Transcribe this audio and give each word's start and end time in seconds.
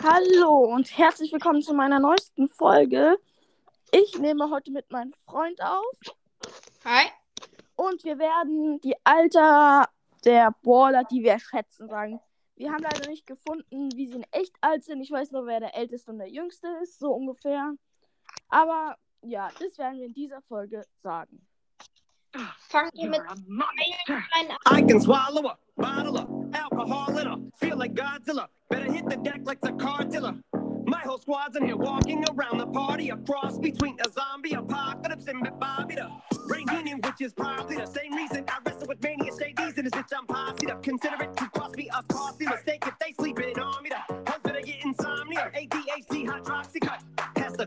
Hallo 0.00 0.72
und 0.72 0.96
herzlich 0.96 1.32
willkommen 1.32 1.60
zu 1.60 1.74
meiner 1.74 1.98
neuesten 1.98 2.48
Folge. 2.48 3.18
Ich 3.90 4.16
nehme 4.20 4.48
heute 4.48 4.70
mit 4.70 4.88
meinem 4.92 5.12
Freund 5.24 5.60
auf 5.60 5.84
Hi. 6.84 7.06
und 7.74 8.04
wir 8.04 8.16
werden 8.20 8.80
die 8.80 8.94
Alter 9.02 9.88
der 10.24 10.54
Baller, 10.62 11.02
die 11.02 11.24
wir 11.24 11.40
schätzen, 11.40 11.88
sagen. 11.88 12.20
Wir 12.54 12.70
haben 12.70 12.84
leider 12.84 13.08
nicht 13.08 13.26
gefunden, 13.26 13.90
wie 13.96 14.06
sie 14.06 14.14
in 14.18 14.26
echt 14.30 14.54
alt 14.60 14.84
sind. 14.84 15.00
Ich 15.00 15.10
weiß 15.10 15.32
nur, 15.32 15.46
wer 15.46 15.58
der 15.58 15.76
älteste 15.76 16.12
und 16.12 16.18
der 16.18 16.30
jüngste 16.30 16.68
ist, 16.80 17.00
so 17.00 17.12
ungefähr. 17.12 17.74
Aber 18.48 18.96
ja, 19.22 19.50
das 19.58 19.78
werden 19.78 19.98
wir 19.98 20.06
in 20.06 20.14
dieser 20.14 20.42
Folge 20.42 20.84
sagen. 20.94 21.44
Fangen 22.68 22.92
wir 22.94 23.08
mit 23.08 23.20
monster. 23.20 23.42
Meilenstein 23.48 24.56
an. 24.64 26.37
Alcohol 26.54 27.18
in 27.18 27.26
her. 27.26 27.36
Feel 27.56 27.76
like 27.76 27.94
Godzilla. 27.94 28.48
Better 28.70 28.92
hit 28.92 29.08
the 29.08 29.16
deck 29.16 29.40
like 29.44 29.60
the 29.60 29.72
cartilla. 29.72 30.38
My 30.86 31.00
whole 31.00 31.18
squad's 31.18 31.56
in 31.56 31.66
here 31.66 31.76
walking 31.76 32.24
around 32.30 32.58
the 32.58 32.66
party. 32.66 33.10
A 33.10 33.16
cross 33.16 33.58
between 33.58 33.96
a 34.00 34.10
zombie 34.10 34.54
apocalypse 34.54 35.26
and 35.26 35.46
Bobby 35.60 35.96
the 35.96 36.08
Brain 36.48 36.66
Union, 36.72 37.00
which 37.04 37.20
is 37.20 37.34
probably 37.34 37.76
the 37.76 37.86
same 37.86 38.14
reason 38.14 38.44
I 38.48 38.58
wrestle 38.64 38.88
with 38.88 39.02
mania. 39.02 39.32
Stay 39.32 39.54
and 39.58 39.86
as 39.86 39.92
bitch, 39.92 40.12
I'm 40.16 40.26
posse 40.26 40.70
up. 40.70 40.82
Consider 40.82 41.22
it 41.22 41.36
to 41.36 41.48
cost 41.50 41.76
me 41.76 41.90
a 41.94 42.02
costly 42.12 42.46
mistake 42.46 42.84
if 42.86 42.98
they 42.98 43.12
sleeping 43.12 43.58
on 43.58 43.82
me. 43.82 43.90
The 43.90 44.38
that 44.44 44.56
I 44.56 44.62
get 44.62 44.84
insomnia. 44.84 45.50
ADHD, 45.54 46.26
hydroxy 46.26 46.80
cut. 46.80 47.02
Pass 47.34 47.56
the 47.56 47.66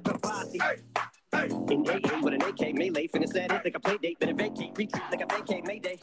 capacity. 1.42 1.74
In 1.74 1.90
AA 1.90 2.22
with 2.22 2.34
an 2.34 2.42
AK 2.42 2.76
melee, 2.76 3.08
finna 3.08 3.28
set 3.28 3.52
it 3.52 3.62
like 3.64 3.76
a 3.76 3.80
play 3.80 3.98
date, 3.98 4.20
better 4.20 4.34
vacate, 4.34 4.72
retreat 4.78 5.04
like 5.12 5.22
a 5.22 5.26
vacate 5.26 5.66
mayday. 5.66 5.98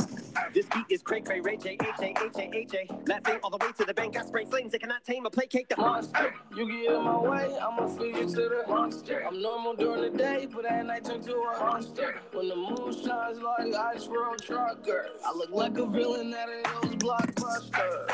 This 0.52 0.66
beat 0.66 0.84
is 0.91 1.02
cray 1.02 1.20
cray, 1.20 1.41
Ray 1.41 1.56
J, 1.56 1.77
H 1.80 1.80
A, 2.01 2.05
H 2.05 2.16
A, 2.37 2.56
H 2.56 2.74
A. 2.74 2.95
Laughing 3.06 3.38
all 3.42 3.51
the 3.51 3.59
way 3.59 3.73
to 3.78 3.84
the 3.84 3.95
bank, 3.95 4.16
I 4.16 4.24
spray 4.24 4.45
flames, 4.45 4.73
they 4.73 4.78
cannot 4.78 5.05
tame 5.05 5.27
or 5.27 5.30
placate 5.30 5.69
the 5.69 5.77
monster. 5.77 6.34
You 6.56 6.66
get 6.66 6.95
in 6.95 7.02
my 7.05 7.19
way, 7.19 7.59
I'ma 7.61 7.87
feed 7.88 8.16
you 8.16 8.27
to 8.27 8.34
the 8.34 8.64
monster. 8.69 9.24
I'm 9.27 9.41
normal 9.41 9.75
during 9.75 10.12
the 10.12 10.19
day, 10.19 10.47
but 10.53 10.64
at 10.64 10.86
night 10.86 11.05
turn 11.05 11.22
to 11.22 11.34
a 11.34 11.59
monster. 11.61 12.20
When 12.33 12.48
the 12.48 12.56
moon 12.56 12.92
shines 12.92 13.41
like 13.41 13.75
ice 13.75 14.06
road 14.06 14.41
trucker, 14.42 15.09
I 15.25 15.33
look 15.34 15.50
like 15.50 15.78
a 15.78 15.86
villain 15.86 16.34
out 16.34 16.48
of 16.48 16.83
those 16.83 16.97
blockbusters. 16.97 18.08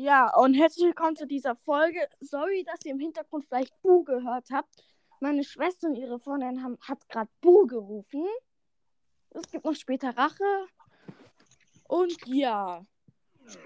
Ja, 0.00 0.32
und 0.36 0.54
herzlich 0.54 0.86
willkommen 0.86 1.16
zu 1.16 1.26
dieser 1.26 1.56
Folge. 1.56 2.08
Sorry, 2.20 2.62
dass 2.62 2.84
ihr 2.84 2.92
im 2.92 3.00
Hintergrund 3.00 3.46
vielleicht 3.46 3.74
Bu 3.82 4.04
gehört 4.04 4.48
habt. 4.52 4.72
Meine 5.18 5.42
Schwester 5.42 5.88
und 5.88 5.96
ihre 5.96 6.20
Freundin 6.20 6.62
haben, 6.62 6.78
hat 6.82 7.08
gerade 7.08 7.28
Bu 7.40 7.66
gerufen. 7.66 8.24
Es 9.30 9.50
gibt 9.50 9.64
noch 9.64 9.74
später 9.74 10.16
Rache. 10.16 10.44
Und 11.88 12.16
ja, 12.26 12.86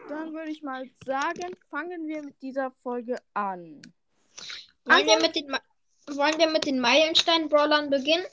dann 0.08 0.32
würde 0.32 0.50
ich 0.50 0.62
mal 0.62 0.88
sagen, 1.04 1.54
fangen 1.68 2.06
wir 2.08 2.22
mit 2.22 2.40
dieser 2.40 2.70
Folge 2.70 3.16
an. 3.34 3.82
Wollen 4.86 5.06
wir 5.06 5.20
mit 5.20 5.36
den, 5.36 5.50
Ma- 5.50 5.60
wollen 6.06 6.38
wir 6.38 6.48
mit 6.48 6.64
den 6.64 6.80
Meilenstein-Brawlern 6.80 7.90
beginnen? 7.90 8.24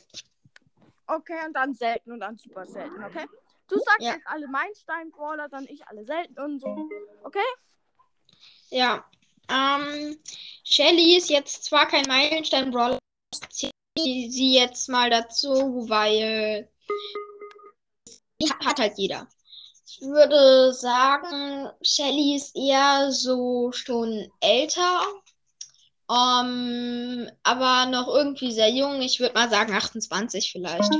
Okay, 1.05 1.45
und 1.45 1.53
dann 1.53 1.73
selten 1.73 2.13
und 2.13 2.21
dann 2.21 2.37
super 2.37 2.65
selten, 2.65 3.03
okay? 3.03 3.25
Du 3.67 3.75
sagst 3.77 4.03
Ja. 4.07 4.13
jetzt 4.13 4.25
alle 4.25 4.47
Meilenstein-Brawler, 4.47 5.49
dann 5.49 5.65
ich 5.65 5.85
alle 5.85 6.05
selten 6.05 6.39
und 6.39 6.59
so. 6.61 6.89
Okay? 7.23 7.39
Ja. 8.69 9.03
Ähm, 9.49 10.17
Shelly 10.63 11.17
ist 11.17 11.29
jetzt 11.29 11.65
zwar 11.65 11.87
kein 11.87 12.05
Meilenstein-Brawler, 12.05 12.99
ich 13.33 13.49
zähle 13.49 13.73
sie 14.29 14.53
jetzt 14.53 14.87
mal 14.89 15.09
dazu, 15.09 15.85
weil 15.89 16.69
hat 18.63 18.79
halt 18.79 18.97
jeder. 18.97 19.27
Ich 19.85 20.01
würde 20.01 20.71
sagen, 20.71 21.69
Shelly 21.81 22.35
ist 22.35 22.55
eher 22.55 23.11
so 23.11 23.71
schon 23.71 24.31
älter, 24.39 25.01
ähm, 26.09 27.29
aber 27.43 27.87
noch 27.87 28.07
irgendwie 28.07 28.51
sehr 28.51 28.69
jung. 28.69 29.01
Ich 29.01 29.19
würde 29.19 29.33
mal 29.33 29.49
sagen 29.49 29.73
28 29.73 30.51
vielleicht. 30.51 30.93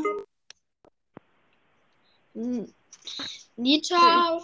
N- 2.33 2.73
Nita 3.55 4.41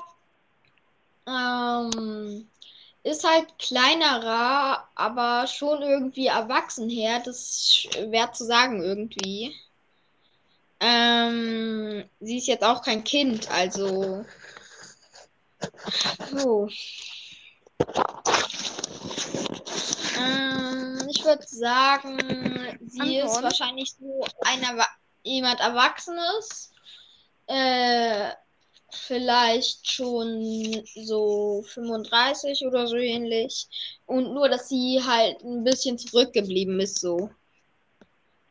ähm, 1.27 2.47
ist 3.05 3.23
halt 3.23 3.59
kleinerer, 3.59 4.89
aber 4.95 5.45
schon 5.45 5.83
irgendwie 5.83 6.25
erwachsen 6.25 6.89
her. 6.89 7.21
Das 7.23 7.37
ist 7.37 7.93
schwer 7.93 8.33
zu 8.33 8.45
sagen 8.45 8.81
irgendwie. 8.81 9.55
Ähm, 10.79 12.09
sie 12.19 12.39
ist 12.39 12.47
jetzt 12.47 12.63
auch 12.63 12.81
kein 12.81 13.03
Kind, 13.03 13.49
also. 13.51 14.25
So. 16.31 16.67
Ähm, 20.17 21.07
ich 21.07 21.23
würde 21.23 21.45
sagen, 21.45 22.79
sie 22.87 23.17
ist 23.17 23.27
Anton? 23.27 23.43
wahrscheinlich 23.43 23.93
so 23.99 24.25
ein 24.41 24.63
Erwa 24.63 24.87
jemand 25.21 25.59
Erwachsenes. 25.59 26.71
Äh, 27.45 28.31
vielleicht 28.95 29.91
schon 29.91 30.83
so 30.95 31.63
35 31.67 32.65
oder 32.65 32.87
so 32.87 32.95
ähnlich. 32.95 33.67
Und 34.05 34.33
nur, 34.33 34.49
dass 34.49 34.69
sie 34.69 35.01
halt 35.05 35.43
ein 35.43 35.63
bisschen 35.63 35.97
zurückgeblieben 35.97 36.79
ist, 36.79 36.99
so. 36.99 37.29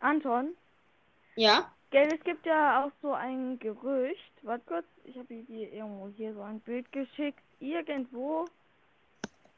Anton? 0.00 0.55
Ja? 1.37 1.72
Gell, 1.91 2.09
es 2.12 2.22
gibt 2.25 2.44
ja 2.47 2.84
auch 2.84 2.93
so 3.03 3.12
ein 3.12 3.59
Gerücht. 3.59 4.32
Warte 4.43 4.65
kurz, 4.66 4.87
ich 5.05 5.16
habe 5.16 5.34
dir 5.34 5.72
irgendwo 5.72 6.09
hier 6.16 6.34
so 6.34 6.43
ein 6.43 6.61
Bild 6.61 6.91
geschickt. 6.93 7.43
Irgendwo. 7.61 8.47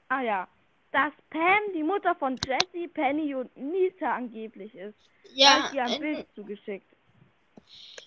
Ah 0.09 0.21
ja. 0.21 0.49
Dass 0.93 1.13
Pam 1.31 1.73
die 1.75 1.83
Mutter 1.83 2.15
von 2.15 2.39
Jessie, 2.47 2.89
Penny 2.89 3.35
und 3.35 3.55
Nita 3.57 4.15
angeblich 4.15 4.75
ist. 4.75 4.99
Ja, 5.35 5.65
ich 5.65 5.73
dir 5.73 5.85
ein 5.85 5.93
äh, 5.93 5.99
Bild 5.99 6.27
zugeschickt. 6.35 6.96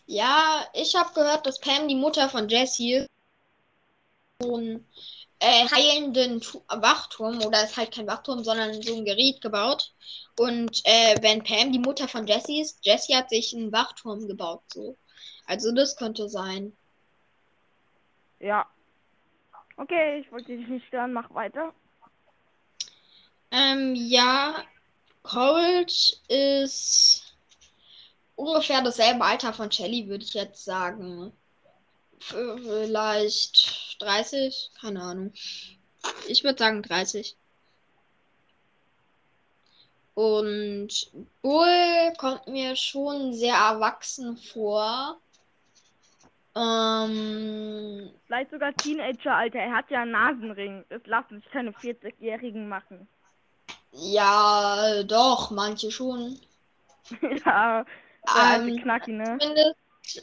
Ja, 0.06 0.66
ich 0.74 0.96
habe 0.96 1.14
gehört, 1.14 1.46
dass 1.46 1.60
Pam 1.60 1.88
die 1.88 1.96
Mutter 1.96 2.30
von 2.30 2.50
Jessie 2.50 2.94
ist. 2.94 3.08
So 4.42 4.56
einen 4.56 4.88
äh, 5.40 5.68
heilenden 5.70 6.42
Tu- 6.42 6.62
Wachturm, 6.68 7.42
oder 7.42 7.64
ist 7.64 7.78
halt 7.78 7.94
kein 7.94 8.08
Wachturm, 8.08 8.44
sondern 8.44 8.82
so 8.82 8.96
ein 8.96 9.06
Gerät 9.06 9.42
gebaut. 9.42 9.94
Und 10.38 10.82
äh, 10.86 11.16
wenn 11.22 11.44
Pam 11.44 11.72
die 11.72 11.80
Mutter 11.80 12.08
von 12.08 12.26
Jessie 12.26 12.62
ist, 12.62 12.86
Jessie 12.86 13.16
hat 13.16 13.30
sich 13.30 13.54
einen 13.54 13.72
Wachturm 13.72 14.28
gebaut, 14.28 14.64
so. 14.74 14.98
Also 15.46 15.74
das 15.74 15.96
könnte 15.96 16.30
sein. 16.30 16.76
Ja. 18.40 18.66
Okay, 19.76 20.20
ich 20.20 20.32
wollte 20.32 20.56
dich 20.56 20.68
nicht 20.68 20.88
stören, 20.88 21.14
mach 21.14 21.34
weiter. 21.34 21.74
Ähm, 23.52 23.96
ja, 23.96 24.64
Colt 25.24 26.22
ist 26.28 27.09
ungefähr 28.40 28.82
dasselbe 28.82 29.24
Alter 29.24 29.54
von 29.54 29.72
Shelly, 29.72 30.08
würde 30.08 30.24
ich 30.24 30.34
jetzt 30.34 30.64
sagen. 30.64 31.32
Vielleicht 32.20 33.98
30, 34.00 34.72
keine 34.80 35.02
Ahnung. 35.02 35.34
Ich 36.28 36.44
würde 36.44 36.58
sagen 36.58 36.82
30. 36.82 37.36
Und 40.16 41.12
Bull 41.42 42.14
kommt 42.18 42.48
mir 42.48 42.76
schon 42.76 43.34
sehr 43.34 43.56
erwachsen 43.56 44.38
vor. 44.38 45.18
Ähm, 46.56 48.12
Vielleicht 48.26 48.52
sogar 48.52 48.74
Teenager-Alter. 48.74 49.60
Er 49.60 49.74
hat 49.74 49.90
ja 49.92 50.02
einen 50.02 50.12
Nasenring. 50.12 50.84
Das 50.90 51.02
lassen 51.06 51.40
sich 51.40 51.50
keine 51.52 51.72
40-Jährigen 51.72 52.68
machen. 52.68 53.08
ja, 53.94 55.04
doch, 55.04 55.52
manche 55.52 55.92
schon. 55.92 56.38
ja, 57.46 57.86
der 58.26 58.62
Ähm, 58.62 58.78
Knacki, 58.82 59.12
ne? 59.12 59.38
Zumindest, 59.40 59.76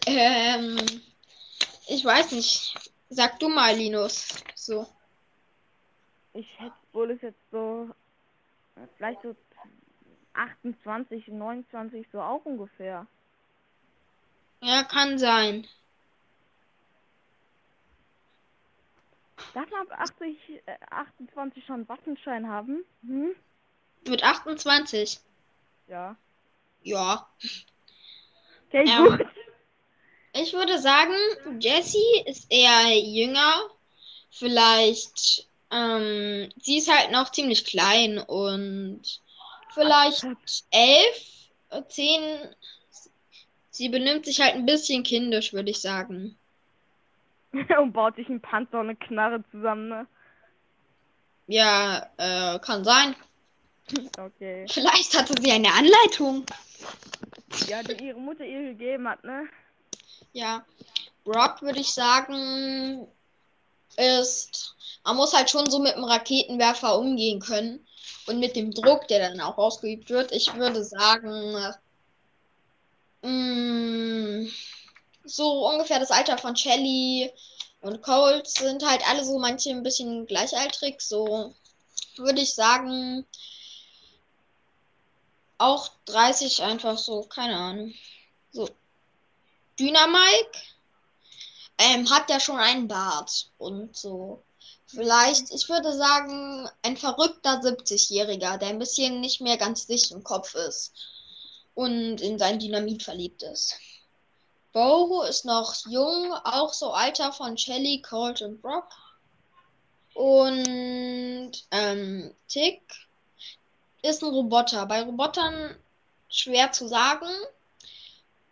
ähm, 0.07 1.03
ich 1.89 2.05
weiß 2.05 2.33
nicht. 2.33 2.75
Sag 3.09 3.39
du 3.39 3.49
mal, 3.49 3.75
Linus. 3.77 4.29
So. 4.55 4.87
Ich 6.35 6.49
schätze 6.59 6.75
wohl 6.93 7.11
ist 7.11 7.23
jetzt 7.23 7.51
so, 7.51 7.89
vielleicht 8.97 9.23
so 9.23 9.35
28, 10.35 11.29
29, 11.29 12.07
so 12.13 12.21
auch 12.21 12.45
ungefähr. 12.45 13.07
Ja, 14.61 14.83
kann 14.85 15.19
sein. 15.19 15.67
Darf 19.55 19.71
man 19.71 19.89
ab 19.89 20.01
80, 20.01 20.39
äh, 20.67 20.77
28 20.91 21.65
schon 21.65 21.89
Waffenschein 21.89 22.49
haben? 22.49 22.85
Hm? 23.07 23.35
Mit 24.07 24.23
28. 24.23 25.21
Ja. 25.89 26.17
Ja. 26.83 27.29
Okay, 28.77 28.91
Ähm, 28.91 29.19
gut. 29.19 29.27
Ich 30.35 30.53
würde 30.53 30.79
sagen, 30.79 31.15
Jessie 31.61 32.23
ist 32.27 32.47
eher 32.51 32.95
jünger. 32.99 33.55
Vielleicht, 34.31 35.49
ähm, 35.71 36.51
sie 36.61 36.79
ist 36.79 36.93
halt 36.93 37.11
noch 37.11 37.31
ziemlich 37.33 37.65
klein 37.65 38.19
und 38.19 39.03
vielleicht 39.73 40.25
elf, 40.71 41.51
zehn. 41.89 42.21
Sie 43.71 43.89
benimmt 43.89 44.27
sich 44.27 44.41
halt 44.41 44.55
ein 44.55 44.67
bisschen 44.67 45.03
kindisch, 45.03 45.53
würde 45.53 45.71
ich 45.71 45.81
sagen. 45.81 46.37
Und 47.79 47.93
baut 47.93 48.17
sich 48.17 48.29
ein 48.29 48.41
Panzer 48.41 48.81
und 48.81 48.87
eine 48.89 48.97
Knarre 48.97 49.43
zusammen, 49.51 49.89
ne? 49.89 50.07
Ja, 51.47 52.11
äh, 52.19 52.59
kann 52.59 52.85
sein. 52.85 53.15
Okay. 54.19 54.67
Vielleicht 54.69 55.17
hatte 55.17 55.35
sie 55.41 55.53
eine 55.53 55.73
Anleitung. 55.73 56.45
Ja, 57.69 57.83
die 57.83 58.05
ihre 58.05 58.19
Mutter 58.19 58.45
ihr 58.45 58.63
gegeben 58.63 59.09
hat, 59.09 59.23
ne? 59.25 59.49
Ja. 60.33 60.65
Brock 61.25 61.63
würde 61.63 61.81
ich 61.81 61.93
sagen, 61.93 63.07
ist. 63.97 64.75
Man 65.05 65.17
muss 65.17 65.33
halt 65.33 65.49
schon 65.51 65.71
so 65.71 65.79
mit 65.79 65.95
dem 65.95 66.05
Raketenwerfer 66.05 66.99
umgehen 66.99 67.41
können. 67.41 67.87
Und 68.27 68.41
mit 68.41 68.57
dem 68.57 68.73
Druck, 68.73 69.07
der 69.07 69.31
dann 69.31 69.41
auch 69.41 69.57
ausgeübt 69.57 70.11
wird. 70.11 70.33
Ich 70.33 70.53
würde 70.55 70.85
sagen. 70.85 71.57
mh, 73.23 74.51
so 75.25 75.69
ungefähr 75.69 75.99
das 76.01 76.11
Alter 76.11 76.39
von 76.39 76.57
Shelly 76.57 77.33
und 77.81 78.03
Colt 78.03 78.49
sind 78.49 78.85
halt 78.85 79.09
alle 79.09 79.25
so 79.25 79.39
manche 79.39 79.71
ein 79.71 79.83
bisschen 79.83 80.27
gleichaltrig. 80.27 81.01
So 81.01 81.55
würde 82.17 82.41
ich 82.41 82.55
sagen. 82.55 83.25
Auch 85.59 85.91
30 86.07 86.63
einfach 86.63 86.99
so, 86.99 87.23
keine 87.23 87.57
Ahnung. 87.57 87.95
So. 88.53 88.69
Dynamike 89.79 90.59
ähm, 91.79 92.09
hat 92.11 92.31
ja 92.31 92.41
schon 92.41 92.59
einen 92.59 92.89
Bart 92.89 93.51
und 93.59 93.97
so. 93.97 94.43
Vielleicht, 94.87 95.51
ich 95.51 95.69
würde 95.69 95.93
sagen, 95.93 96.69
ein 96.83 96.97
verrückter 96.97 97.61
70-Jähriger, 97.61 98.57
der 98.57 98.69
ein 98.69 98.79
bisschen 98.79 99.21
nicht 99.21 99.41
mehr 99.41 99.57
ganz 99.57 99.87
dicht 99.87 100.13
im 100.13 100.23
Kopf 100.23 100.55
ist 100.55 100.93
und 101.75 102.21
in 102.21 102.39
sein 102.39 102.59
Dynamit 102.59 103.03
verliebt 103.03 103.43
ist. 103.43 103.77
Boho 104.73 105.23
ist 105.23 105.45
noch 105.45 105.75
jung, 105.87 106.33
auch 106.45 106.73
so 106.73 106.93
Alter 106.93 107.33
von 107.33 107.57
Shelly, 107.57 108.03
Colt 108.03 108.43
und 108.43 108.61
Brock. 108.61 108.89
Und 110.15 111.53
ähm, 111.71 112.35
Tick 112.49 112.83
ist 114.11 114.23
ein 114.23 114.31
Roboter. 114.31 114.87
Bei 114.87 115.03
Robotern 115.03 115.77
schwer 116.29 116.73
zu 116.73 116.87
sagen. 116.89 117.29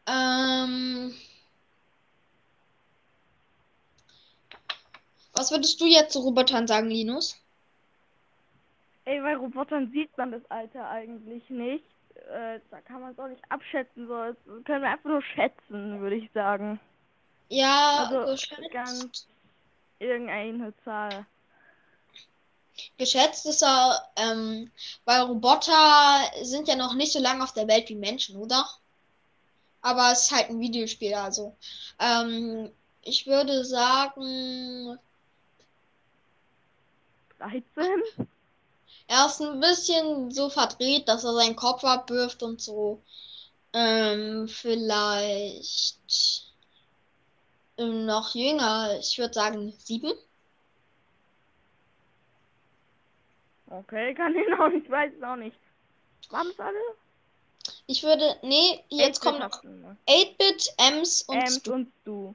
Ähm, 0.07 1.15
was 5.33 5.51
würdest 5.51 5.81
du 5.81 5.87
jetzt 5.87 6.13
zu 6.13 6.21
Robotern 6.21 6.67
sagen, 6.67 6.89
Linus? 6.91 7.41
Ey, 9.07 9.21
bei 9.21 9.37
Robotern 9.37 9.91
sieht 9.93 10.17
man 10.17 10.33
das 10.33 10.43
Alter 10.51 10.89
eigentlich 10.89 11.49
nicht. 11.51 11.85
Äh, 12.33 12.61
da 12.71 12.81
kann 12.81 13.01
man 13.03 13.13
es 13.13 13.19
auch 13.19 13.29
nicht 13.29 13.43
abschätzen. 13.51 14.07
So. 14.07 14.15
Das 14.15 14.37
können 14.65 14.83
wir 14.83 14.91
einfach 14.91 15.11
nur 15.11 15.23
schätzen, 15.23 16.01
würde 16.01 16.17
ich 16.17 16.31
sagen. 16.33 16.81
Ja, 17.49 18.09
Also, 18.11 18.47
ganz- 18.73 19.27
Irgendeine 20.01 20.73
Zahl. 20.85 21.25
Geschätzt 22.99 23.47
ist 23.47 23.63
er, 23.63 24.09
ähm, 24.17 24.71
weil 25.05 25.23
Roboter 25.23 26.31
sind 26.43 26.69
ja 26.69 26.77
noch 26.77 26.95
nicht 26.95 27.13
so 27.13 27.21
lange 27.21 27.45
auf 27.45 27.53
der 27.53 27.69
Welt 27.69 27.89
wie 27.89 27.95
Menschen, 27.95 28.37
oder? 28.37 28.69
Aber 29.83 30.13
es 30.13 30.25
ist 30.25 30.33
halt 30.33 30.51
ein 30.51 30.61
Videospiel, 30.61 31.15
also. 31.15 31.55
Ähm, 31.99 32.71
ich 33.03 33.27
würde 33.27 33.65
sagen, 33.65 34.99
13? 37.39 38.03
Er 39.07 39.27
ist 39.27 39.41
ein 39.43 39.61
bisschen 39.61 40.31
so 40.31 40.49
verdreht, 40.49 41.09
dass 41.09 41.25
er 41.25 41.35
seinen 41.35 41.57
Kopf 41.57 41.85
abwirft 41.85 42.43
und 42.43 42.61
so. 42.61 43.03
Ähm, 43.75 44.49
vielleicht 44.49 45.99
ähm, 47.77 48.07
noch 48.07 48.35
jünger. 48.35 48.99
Ich 48.99 49.19
würde 49.19 49.35
sagen 49.35 49.75
sieben. 49.79 50.13
Okay, 53.79 54.15
kann 54.15 54.35
ich 54.37 54.59
auch 54.59 54.69
nicht, 54.69 54.89
weiß 54.89 55.13
es 55.17 55.23
auch 55.23 55.37
nicht. 55.37 55.57
Waren 56.31 56.49
es 56.49 56.61
alle? 56.61 56.79
Ich 57.87 58.03
würde. 58.03 58.37
Nee, 58.43 58.85
jetzt 58.89 59.21
kommt 59.21 59.41
noch 59.41 59.63
8-Bit, 60.07 60.75
Ems 60.79 61.23
und 61.23 61.37
Ems 61.37 61.57
Stu. 61.57 61.73
und 61.73 61.93
du. 62.05 62.35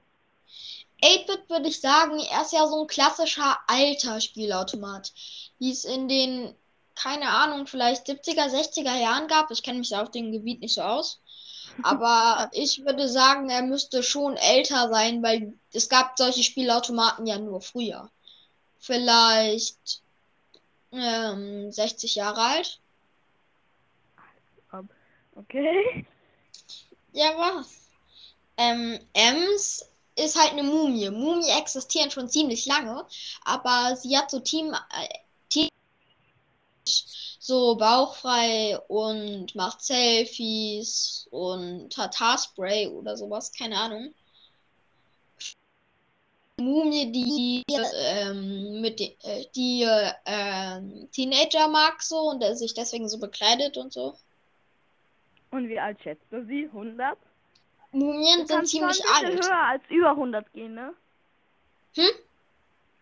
8-Bit 1.01 1.49
würde 1.49 1.69
ich 1.69 1.79
sagen, 1.79 2.19
er 2.19 2.41
ist 2.41 2.51
ja 2.51 2.67
so 2.67 2.81
ein 2.81 2.87
klassischer 2.87 3.57
alter 3.67 4.19
Spielautomat, 4.19 5.13
wie 5.59 5.71
es 5.71 5.85
in 5.85 6.09
den, 6.09 6.53
keine 6.95 7.29
Ahnung, 7.29 7.67
vielleicht 7.67 8.07
70er, 8.07 8.49
60er 8.49 8.99
Jahren 8.99 9.27
gab. 9.27 9.49
Ich 9.49 9.63
kenne 9.63 9.79
mich 9.79 9.95
auf 9.95 10.11
dem 10.11 10.33
Gebiet 10.33 10.59
nicht 10.59 10.75
so 10.75 10.81
aus. 10.81 11.21
Aber 11.83 12.49
ich 12.51 12.83
würde 12.83 13.07
sagen, 13.07 13.49
er 13.49 13.61
müsste 13.61 14.03
schon 14.03 14.35
älter 14.35 14.89
sein, 14.89 15.23
weil 15.23 15.53
es 15.71 15.87
gab 15.87 16.17
solche 16.17 16.43
Spielautomaten 16.43 17.25
ja 17.25 17.37
nur 17.37 17.61
früher. 17.61 18.11
Vielleicht 18.79 20.01
ähm, 20.91 21.71
60 21.71 22.15
Jahre 22.15 22.41
alt. 22.41 22.79
Okay. 25.35 26.05
Ja, 27.13 27.37
was? 27.37 27.89
Ähm, 28.57 28.99
Ems 29.13 29.89
ist 30.15 30.37
halt 30.37 30.51
eine 30.51 30.63
Mumie. 30.63 31.09
Mumie 31.09 31.49
existieren 31.49 32.11
schon 32.11 32.29
ziemlich 32.29 32.65
lange, 32.65 33.05
aber 33.45 33.95
sie 33.95 34.17
hat 34.17 34.29
so 34.29 34.39
Team, 34.39 34.73
äh, 34.73 35.07
Team 35.47 35.69
so 37.39 37.75
bauchfrei 37.75 38.77
und 38.87 39.55
macht 39.55 39.81
Selfies 39.81 41.27
und 41.31 41.97
hat 41.97 42.19
Haarspray 42.19 42.87
oder 42.87 43.15
sowas, 43.15 43.51
keine 43.53 43.79
Ahnung. 43.79 44.13
Mumie, 46.59 47.11
die 47.11 47.63
ähm, 47.69 48.81
mit 48.81 48.99
de, 48.99 49.15
äh, 49.23 49.45
die 49.55 49.83
äh, 49.83 51.07
Teenager 51.11 51.67
mag 51.67 52.01
so 52.01 52.29
und 52.29 52.41
der 52.41 52.55
sich 52.55 52.73
deswegen 52.73 53.09
so 53.09 53.19
bekleidet 53.19 53.77
und 53.77 53.93
so. 53.93 54.15
Und 55.51 55.67
wie 55.69 55.79
alt 55.79 56.01
schätzt 56.01 56.25
du 56.31 56.45
sie? 56.45 56.65
100? 56.65 57.17
Mumien 57.91 58.45
sind 58.45 58.67
ziemlich 58.67 59.03
alt. 59.07 59.45
höher 59.45 59.67
als 59.67 59.83
über 59.89 60.11
100 60.11 60.53
gehen, 60.53 60.75
ne? 60.75 60.93
Hm? 61.95 62.09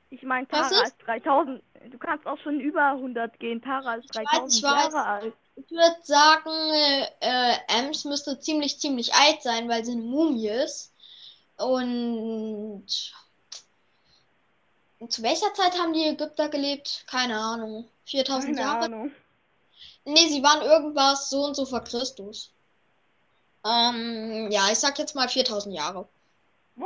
Ich 0.10 0.24
meine, 0.24 0.48
Tara 0.48 0.68
ist? 0.68 0.94
ist 0.94 0.98
3000. 1.06 1.62
Du 1.92 1.98
kannst 1.98 2.26
auch 2.26 2.38
schon 2.40 2.60
über 2.60 2.92
100 2.92 3.40
gehen. 3.40 3.62
Tara 3.62 3.96
ist 3.96 4.16
weiß, 4.16 4.26
3000 4.26 4.54
ich 4.54 4.64
weiß. 4.64 4.94
Jahre 4.94 5.06
alt. 5.06 5.34
Ich 5.56 5.72
würde 5.72 5.98
sagen, 6.04 6.50
äh, 6.50 7.08
äh, 7.20 7.58
Ems 7.80 8.06
müsste 8.06 8.40
ziemlich, 8.40 8.80
ziemlich 8.80 9.14
alt 9.14 9.42
sein, 9.42 9.68
weil 9.68 9.84
sie 9.84 9.94
eine 9.94 10.02
Mumie 10.02 10.48
ist. 10.48 10.94
Und 11.58 12.86
zu 15.08 15.22
welcher 15.22 15.54
Zeit 15.54 15.78
haben 15.80 15.94
die 15.94 16.06
Ägypter 16.06 16.50
gelebt? 16.50 17.06
Keine 17.08 17.38
Ahnung. 17.38 17.88
4000 18.06 18.56
Keine 18.56 18.68
Jahre? 18.68 18.86
Ahnung. 18.86 19.12
Nee, 20.06 20.28
sie 20.28 20.42
waren 20.42 20.62
irgendwas 20.62 21.30
so 21.30 21.44
und 21.44 21.56
so 21.56 21.66
vor 21.66 21.82
Christus. 21.82 22.52
Ähm, 23.66 24.50
ja, 24.50 24.70
ich 24.72 24.80
sag 24.80 24.98
jetzt 24.98 25.16
mal 25.16 25.28
4000 25.28 25.76
Jahre. 25.76 26.08
Was? 26.76 26.86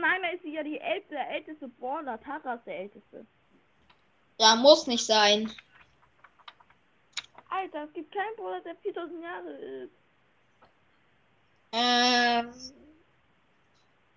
Meiner 0.00 0.32
ist 0.32 0.42
sie 0.42 0.54
ja 0.54 0.62
die 0.62 0.78
älteste, 0.78 1.16
älteste 1.16 1.68
Brawler. 1.68 2.20
Tara 2.20 2.54
ist 2.54 2.66
der 2.66 2.78
älteste. 2.80 3.26
Ja, 4.38 4.56
muss 4.56 4.86
nicht 4.86 5.06
sein. 5.06 5.50
Alter, 7.48 7.84
es 7.84 7.92
gibt 7.92 8.12
keinen 8.12 8.36
Brawler, 8.36 8.60
der 8.60 8.76
4000 8.76 9.22
Jahre 9.22 9.50
ist. 9.50 9.92
Ähm, 11.72 12.52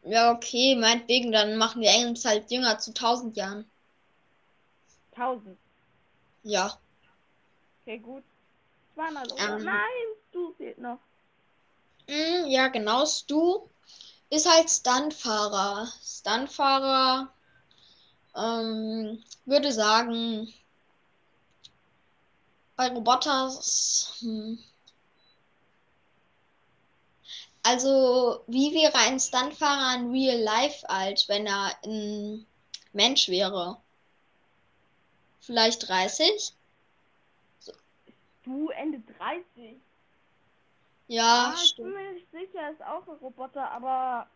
ja, 0.09 0.31
okay, 0.31 0.75
meinetwegen, 0.75 1.31
dann 1.31 1.57
machen 1.57 1.81
wir 1.81 1.89
Ems 1.89 2.25
halt 2.25 2.49
jünger 2.51 2.79
zu 2.79 2.91
1000 2.91 3.35
Jahren. 3.37 3.69
1000. 5.15 5.57
Ja. 6.43 6.77
Okay, 7.81 7.99
gut. 7.99 8.23
Zweimal? 8.93 9.27
Ähm. 9.37 9.63
Nein, 9.63 10.07
du 10.31 10.53
fehlt 10.53 10.77
noch. 10.77 10.99
Mm, 12.07 12.47
ja, 12.47 12.67
genau. 12.69 13.05
Stu 13.05 13.67
ist 14.29 14.49
halt 14.49 14.69
Stuntfahrer. 14.69 15.87
Stuntfahrer, 16.03 17.31
ähm, 18.35 19.23
würde 19.45 19.71
sagen, 19.71 20.53
bei 22.75 22.89
Roboters, 22.89 24.17
hm. 24.19 24.59
Also, 27.69 28.43
wie 28.47 28.73
wäre 28.73 28.95
ein 28.95 29.19
Stuntfahrer 29.19 29.99
in 29.99 30.11
Real 30.11 30.39
Life 30.39 30.89
alt, 30.89 31.25
wenn 31.27 31.45
er 31.45 31.71
ein 31.83 32.45
Mensch 32.93 33.27
wäre? 33.27 33.75
Vielleicht 35.41 35.89
30? 35.89 36.53
Du, 38.45 38.69
Ende 38.69 39.01
30. 39.17 39.75
Ja, 41.09 41.53
Ah, 41.53 41.61
ich 41.61 41.75
bin 41.75 41.91
mir 41.91 42.13
nicht 42.13 42.31
sicher, 42.31 42.61
er 42.61 42.71
ist 42.71 42.81
auch 42.83 43.05
ein 43.05 43.17
Roboter, 43.17 43.69
aber 43.69 44.27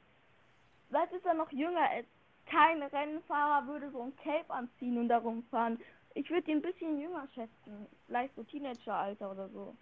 vielleicht 0.90 1.14
ist 1.14 1.26
er 1.26 1.34
noch 1.34 1.52
jünger. 1.54 1.90
Er 1.90 2.04
kein 2.48 2.84
Rennfahrer, 2.84 3.66
würde 3.68 3.92
so 3.92 4.02
ein 4.02 4.16
Cape 4.18 4.50
anziehen 4.54 4.98
und 4.98 5.08
darum 5.08 5.44
fahren. 5.50 5.80
Ich 6.16 6.30
würde 6.30 6.52
ihn 6.52 6.58
ein 6.58 6.62
bisschen 6.62 7.00
jünger 7.00 7.26
schätzen. 7.34 7.88
Vielleicht 8.08 8.36
so 8.36 8.44
Teenageralter 8.44 9.32
oder 9.32 9.48
so. 9.50 9.74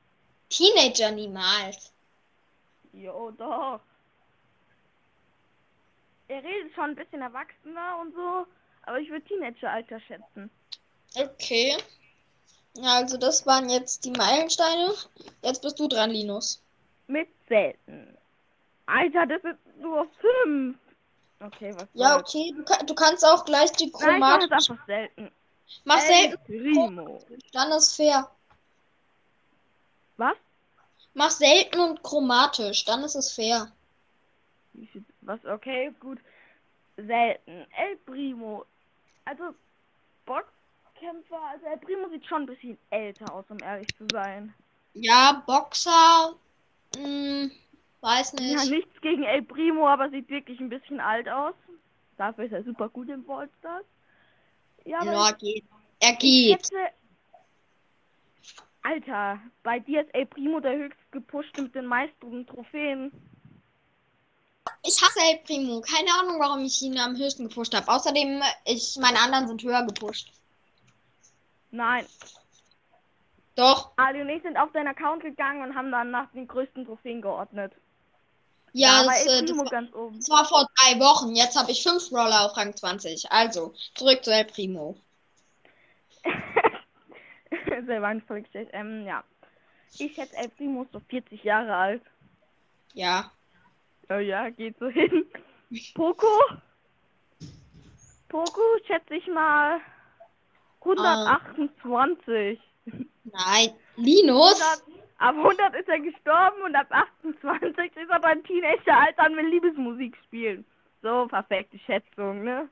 Teenager 0.50 1.10
niemals. 1.10 1.92
Jo, 2.94 3.32
doch. 3.32 3.80
Er 6.28 6.44
redet 6.44 6.74
schon 6.76 6.92
ein 6.92 6.96
bisschen 6.96 7.22
erwachsener 7.22 7.98
und 8.02 8.14
so, 8.14 8.46
aber 8.84 9.00
ich 9.00 9.10
würde 9.10 9.26
Teenageralter 9.26 10.00
schätzen. 10.02 10.50
Okay. 11.16 11.76
Ja, 12.76 12.98
also 12.98 13.18
das 13.18 13.46
waren 13.46 13.70
jetzt 13.70 14.06
die 14.06 14.12
Meilensteine. 14.12 14.94
Jetzt 15.42 15.62
bist 15.62 15.80
du 15.80 15.88
dran, 15.88 16.12
Linus. 16.12 16.62
Mit 17.08 17.30
selten. 17.48 18.16
Alter, 18.86 19.26
das 19.26 19.42
sind 19.42 19.58
nur 19.82 20.08
fünf. 20.20 20.78
Okay, 21.42 21.74
was 21.76 21.88
Ja, 21.94 22.18
okay. 22.20 22.54
Du, 22.56 22.86
du 22.86 22.96
kannst 22.96 23.26
auch 23.26 23.46
gleich 23.46 23.72
die 23.74 23.92
Nein, 24.00 24.42
ich 24.42 24.52
einfach 24.52 24.86
selten. 24.86 25.32
Mach 25.84 25.98
El 25.98 26.06
selten, 26.06 26.46
Primo. 26.46 27.20
dann 27.54 27.72
ist 27.72 27.96
fair. 27.96 28.30
Was? 30.18 30.36
Mach 31.20 31.32
selten 31.32 31.82
und 31.82 32.02
chromatisch, 32.02 32.86
dann 32.86 33.04
ist 33.04 33.16
es 33.16 33.34
fair. 33.34 33.70
Was? 35.20 35.44
Okay, 35.44 35.92
gut. 36.00 36.18
Selten. 36.96 37.68
El 37.78 37.98
Primo. 38.06 38.64
Also, 39.26 39.54
Boxkämpfer. 40.26 41.42
Also, 41.52 41.66
El 41.66 41.78
Primo 41.80 42.08
sieht 42.08 42.26
schon 42.26 42.44
ein 42.44 42.46
bisschen 42.46 42.78
älter 42.90 43.34
aus, 43.34 43.44
um 43.50 43.60
ehrlich 43.60 43.90
zu 43.98 44.06
sein. 44.14 44.54
Ja, 44.94 45.44
Boxer. 45.46 46.36
Hm, 46.96 47.52
weiß 48.00 48.36
nicht. 48.36 48.56
Ja, 48.58 48.64
nichts 48.78 49.02
gegen 49.02 49.24
El 49.24 49.42
Primo, 49.42 49.90
aber 49.90 50.10
sieht 50.12 50.30
wirklich 50.30 50.62
ein 50.62 50.70
bisschen 50.70 51.02
alt 51.02 51.28
aus. 51.28 51.54
Dafür 52.16 52.46
ist 52.46 52.54
er 52.54 52.64
super 52.64 52.88
gut 52.88 53.10
im 53.10 53.26
Ballstars. 53.26 53.84
Ja, 54.86 55.04
Ja, 55.04 55.32
geht. 55.32 55.66
Er 56.00 56.14
ich 56.14 56.20
geht. 56.20 56.52
schätze... 56.54 56.78
Alter, 58.82 59.40
bei 59.64 59.80
dir 59.80 60.02
ist 60.02 60.14
El 60.14 60.26
Primo 60.26 60.60
der 60.60 60.78
höchst 60.78 61.12
gepushte 61.12 61.64
mit 61.64 61.76
den 61.76 61.86
meisten 61.86 62.46
Trophäen. 62.48 63.12
Ich 64.84 65.02
hasse 65.02 65.20
El 65.32 65.40
Primo. 65.40 65.82
Keine 65.82 66.10
Ahnung, 66.20 66.40
warum 66.40 66.64
ich 66.64 66.82
ihn 66.82 66.98
am 66.98 67.18
höchsten 67.18 67.50
gepusht 67.50 67.76
habe. 67.76 67.88
Außerdem, 67.88 68.42
ich, 68.66 68.98
meine 69.00 69.20
anderen 69.20 69.48
sind 69.48 69.64
höher 69.64 69.84
gepusht. 69.86 70.32
Nein, 71.72 72.06
Doch. 73.56 73.92
Ali 73.98 74.22
und 74.22 74.30
ich 74.30 74.42
sind 74.42 74.58
auf 74.58 74.72
deinen 74.72 74.88
Account 74.88 75.22
gegangen 75.22 75.62
und 75.62 75.76
haben 75.76 75.92
dann 75.92 76.12
nach 76.12 76.32
den 76.32 76.48
größten 76.48 76.86
Trophäen 76.86 77.22
geordnet. 77.22 77.74
Ja, 78.72 79.02
aber 79.02 79.10
das, 79.10 79.26
El 79.26 79.28
äh, 79.28 79.42
das, 79.42 79.52
Primo 79.52 79.64
war, 79.64 79.70
ganz 79.70 79.94
oben. 79.94 80.16
das 80.18 80.30
war 80.30 80.46
vor 80.46 80.66
drei 80.78 81.00
Wochen. 81.00 81.36
Jetzt 81.36 81.58
habe 81.58 81.72
ich 81.72 81.84
fünf 81.84 82.12
Roller 82.12 82.46
auf 82.46 82.56
Rang 82.56 82.76
20. 82.76 83.32
Also, 83.32 83.74
zurück 83.96 84.24
zu 84.24 84.32
El 84.32 84.46
Primo. 84.46 84.96
Selber 87.86 88.08
eine 88.08 88.22
Frage 88.22 88.44
gestellt. 88.44 88.70
Ähm, 88.74 89.06
ja. 89.06 89.24
Ich 89.98 90.14
schätze, 90.16 90.38
El 90.38 90.50
Primo 90.50 90.84
ist 90.84 90.92
so 90.92 91.00
40 91.00 91.44
Jahre 91.44 91.76
alt. 91.76 92.04
Ja. 92.94 93.32
Oh 94.10 94.16
ja, 94.16 94.50
geht 94.50 94.78
so 94.80 94.88
hin. 94.88 95.26
Poco? 95.94 96.28
Poco 98.28 98.62
schätze 98.86 99.16
ich 99.16 99.28
mal 99.28 99.80
128. 100.82 102.60
Nein. 103.24 103.74
Linus? 103.96 104.62
100, 104.62 105.00
ab 105.18 105.36
100 105.36 105.76
ist 105.76 105.90
er 105.90 106.00
gestorben 106.00 106.62
und 106.64 106.76
ab 106.76 106.88
28 106.90 107.96
ist 107.96 108.10
er 108.10 108.20
beim 108.20 108.44
Teenageralter 108.44 109.26
und 109.28 109.38
will 109.38 109.48
Liebesmusik 109.48 110.16
spielen. 110.26 110.66
So, 111.02 111.28
perfekte 111.28 111.80
Schätzung, 111.80 112.44
ne? 112.44 112.70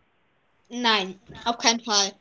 Nein, 0.69 1.19
auf 1.45 1.57
keinen 1.57 1.79
Fall. 1.79 2.13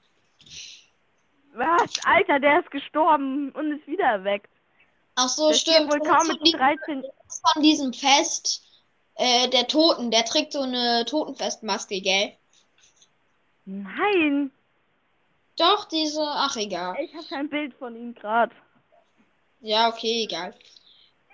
Was? 1.57 2.05
Alter, 2.05 2.39
der 2.41 2.61
ist 2.61 2.71
gestorben 2.71 3.51
und 3.53 3.73
ist 3.79 3.87
wieder 3.87 4.05
erweckt. 4.05 4.51
Ach 5.15 5.29
so, 5.29 5.53
steht 5.53 5.75
stimmt. 5.75 5.93
wohl 5.93 5.99
Das 6.01 6.09
kaum 6.09 6.27
mit 6.29 6.37
von 6.37 6.45
diesem- 6.45 6.59
13. 6.61 7.03
das 7.03 7.35
ist 7.35 7.53
von 7.53 7.63
diesem 7.63 7.93
Fest 7.93 8.63
äh, 9.15 9.49
der 9.49 9.67
Toten. 9.67 10.11
Der 10.11 10.25
trägt 10.27 10.53
so 10.53 10.61
eine 10.61 11.05
Totenfestmaske, 11.07 12.01
gell? 12.03 12.33
Nein, 13.65 14.51
Doch, 15.59 15.87
diese. 15.87 16.21
Ach, 16.23 16.55
egal. 16.57 16.97
ich 17.01 17.15
habe 17.15 17.25
kein 17.29 17.49
Bild 17.49 17.73
von 17.75 17.97
ihm 17.97 18.15
gerade. 18.15 18.55
Ja, 19.61 19.89
okay, 19.89 20.25
egal. 20.25 20.55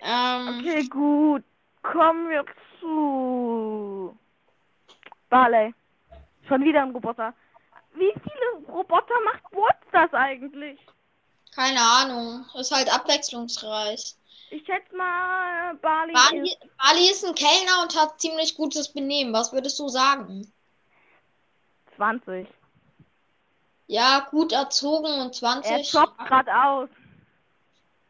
Ähm, 0.01 0.59
Okay, 0.59 0.87
gut. 0.87 1.43
Kommen 1.81 2.29
wir 2.29 2.45
zu. 2.79 4.17
Barley. 5.29 5.73
Schon 6.47 6.63
wieder 6.63 6.81
ein 6.83 6.91
Roboter. 6.91 7.33
Wie 7.95 8.13
viele 8.13 8.67
Roboter 8.67 9.15
macht 9.25 9.43
Wurz 9.53 10.13
eigentlich? 10.13 10.79
keine 11.55 11.79
Ahnung. 11.81 12.45
Ist 12.55 12.71
halt 12.71 12.93
abwechslungsreich. 12.93 14.15
Ich 14.49 14.65
schätze 14.65 14.95
mal, 14.95 15.75
Barley 15.75 16.13
Bali, 16.13 16.41
ist 16.43 16.57
Bali 16.77 17.09
ist 17.09 17.25
ein 17.25 17.35
Kellner 17.35 17.81
und 17.81 17.99
hat 17.99 18.21
ziemlich 18.21 18.55
gutes 18.55 18.87
Benehmen. 18.89 19.33
Was 19.33 19.51
würdest 19.51 19.79
du 19.79 19.87
sagen? 19.87 20.51
20. 21.95 22.47
Ja, 23.87 24.27
gut 24.31 24.51
erzogen 24.51 25.21
und 25.21 25.41
Er 25.41 25.61
20. 25.61 25.93
jobbt 25.93 26.17
gerade 26.19 26.55
aus, 26.55 26.89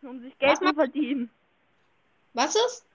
um 0.02 0.22
sich 0.22 0.38
Geld 0.38 0.58
zu 0.58 0.74
verdienen. 0.74 1.30
Was 2.34 2.56
ist? 2.56 2.86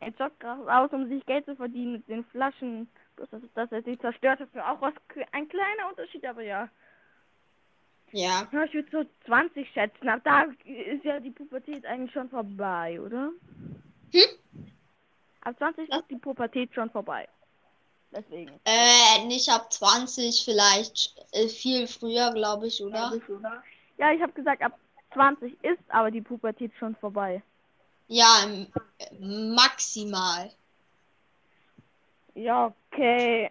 Er 0.00 0.08
jobbt 0.10 0.40
gerade 0.40 0.76
aus, 0.76 0.92
um 0.92 1.08
sich 1.08 1.24
Geld 1.26 1.44
zu 1.44 1.54
verdienen 1.56 1.92
mit 1.92 2.08
den 2.08 2.24
Flaschen. 2.26 2.88
Bloß, 3.16 3.28
dass, 3.30 3.42
dass 3.54 3.72
er 3.72 3.82
sie 3.82 3.98
zerstört, 3.98 4.40
mir 4.54 4.68
auch 4.68 4.80
was, 4.80 4.94
ein 5.32 5.48
kleiner 5.48 5.88
Unterschied, 5.88 6.24
aber 6.26 6.42
ja. 6.42 6.68
Ja. 8.12 8.48
Ja, 8.52 8.64
ich 8.64 8.74
würde 8.74 8.90
so 8.90 9.04
20 9.26 9.68
schätzen. 9.70 10.08
Ab 10.08 10.20
da 10.24 10.42
ist 10.64 11.04
ja 11.04 11.18
die 11.20 11.30
Pubertät 11.30 11.84
eigentlich 11.84 12.12
schon 12.12 12.28
vorbei, 12.28 13.00
oder? 13.00 13.30
Hm? 14.12 14.70
Ab 15.40 15.56
20 15.58 15.90
Was? 15.90 16.00
ist 16.00 16.10
die 16.10 16.16
Pubertät 16.16 16.72
schon 16.74 16.90
vorbei. 16.90 17.28
Deswegen. 18.12 18.60
Äh, 18.64 19.24
nicht 19.26 19.48
ab 19.48 19.72
20 19.72 20.44
vielleicht. 20.44 21.16
Äh, 21.32 21.48
viel 21.48 21.88
früher, 21.88 22.32
glaube 22.32 22.68
ich, 22.68 22.80
oder? 22.82 23.12
Ja, 23.98 24.12
ich 24.12 24.22
habe 24.22 24.32
gesagt, 24.32 24.62
ab 24.62 24.78
20 25.12 25.52
ist 25.64 25.82
aber 25.88 26.10
die 26.10 26.20
Pubertät 26.22 26.72
schon 26.78 26.94
vorbei. 26.96 27.42
Ja, 28.06 28.44
m- 28.44 29.54
maximal. 29.54 30.50
Ja, 32.34 32.72
okay. 32.90 33.50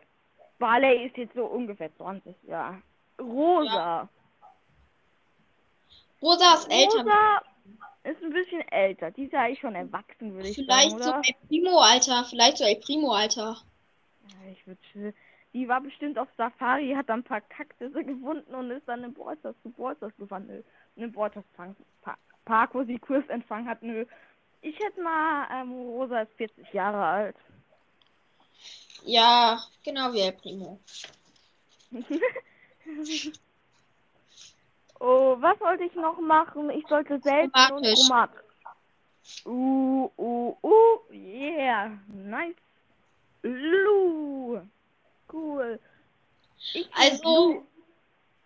Barley 0.60 1.06
ist 1.08 1.18
jetzt 1.18 1.36
so 1.36 1.46
ungefähr 1.46 1.96
20, 1.98 2.36
ja. 2.44 2.82
Rosa. 3.20 4.08
Rosa 6.22 6.54
ist 6.54 6.72
älter. 6.72 7.00
Rosa 7.04 7.42
ist 8.04 8.24
ein 8.24 8.30
bisschen 8.32 8.62
älter. 8.70 9.12
Die 9.12 9.26
ist 9.26 9.34
ja 9.34 9.42
eigentlich 9.42 9.60
schon 9.60 9.76
erwachsen, 9.76 10.34
würde 10.34 10.50
ich 10.50 10.56
Vielleicht 10.56 10.92
sagen, 10.92 11.04
so 11.04 11.10
oder? 11.10 11.22
El 11.26 11.48
Primo-Alter. 11.48 12.24
Vielleicht 12.30 12.58
so 12.58 12.66
El 12.66 12.76
Primo-Alter. 12.78 13.58
Ja, 14.28 14.52
ich 14.52 14.66
würde 14.68 15.14
Die 15.54 15.68
war 15.68 15.82
bestimmt 15.82 16.18
auf 16.18 16.28
Safari, 16.38 16.94
hat 16.96 17.10
dann 17.10 17.20
ein 17.20 17.24
paar 17.24 17.42
Kaktusse 17.42 18.04
gefunden 18.04 18.56
und 18.56 18.72
ist 18.72 18.88
dann 18.88 19.04
in 19.04 19.14
Ballstars 19.14 19.56
zu 19.64 19.70
Ballstars 19.70 20.16
gewandelt. 20.18 20.66
In 20.96 21.04
den 21.04 21.14
Pa- 21.14 22.18
Park, 22.46 22.74
wo 22.74 22.84
sie 22.84 23.00
Kursempfang 23.00 23.68
hat. 23.68 23.82
Nö. 23.84 24.06
Ich 24.62 24.78
hätte 24.80 25.02
mal, 25.02 25.48
ähm, 25.52 25.72
Rosa 25.72 26.22
ist 26.22 26.34
40 26.34 26.74
Jahre 26.74 27.04
alt. 27.04 27.36
Ja, 29.06 29.62
genau 29.84 30.14
wie 30.14 30.22
El 30.22 30.32
Primo. 30.34 30.80
oh, 35.00 35.36
was 35.40 35.60
wollte 35.60 35.84
ich 35.84 35.96
noch 35.96 36.20
machen? 36.20 36.70
Ich 36.70 36.88
sollte 36.88 37.16
und 37.16 37.24
Chromatisch. 37.24 38.00
chromatisch. 38.00 38.40
Uh, 39.46 40.10
uh, 40.18 40.56
uh, 40.64 41.00
yeah, 41.12 41.98
nice. 42.08 42.56
Lu. 43.42 44.62
Cool. 45.32 45.80
Ich 46.74 46.90
Also, 46.94 47.66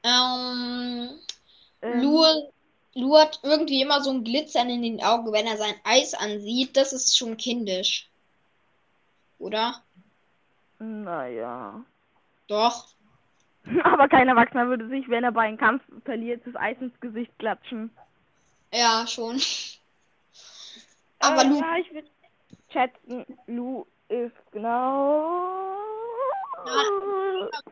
ähm, 0.04 1.20
ähm, 1.82 2.02
Lu, 2.02 2.24
Lu 2.96 3.18
hat 3.18 3.40
irgendwie 3.44 3.82
immer 3.82 4.02
so 4.02 4.12
ein 4.12 4.24
Glitzern 4.24 4.70
in 4.70 4.82
den 4.82 5.04
Augen, 5.04 5.32
wenn 5.32 5.46
er 5.46 5.58
sein 5.58 5.76
Eis 5.84 6.14
ansieht. 6.14 6.76
Das 6.76 6.94
ist 6.94 7.18
schon 7.18 7.38
kindisch. 7.38 8.10
Oder? 9.40 9.84
Naja. 10.80 11.82
Doch. 12.48 12.88
Aber 13.84 14.08
kein 14.08 14.28
Erwachsener 14.28 14.68
würde 14.68 14.88
sich, 14.88 15.10
wenn 15.10 15.24
er 15.24 15.32
bei 15.32 15.48
einem 15.48 15.58
Kampf 15.58 15.84
verliert, 16.06 16.42
das 16.46 16.56
Eis 16.56 16.78
ins 16.80 16.98
Gesicht 17.00 17.32
klatschen. 17.40 17.90
Ja, 18.74 19.06
schon. 19.08 19.42
Aber 21.20 21.42
äh, 21.42 21.48
Lu, 21.48 21.60
Ja, 21.60 21.76
ich 21.78 21.94
würde 21.94 22.08
schätzen, 22.72 23.26
Lu 23.48 23.86
ist 24.10 24.52
genau 24.52 25.78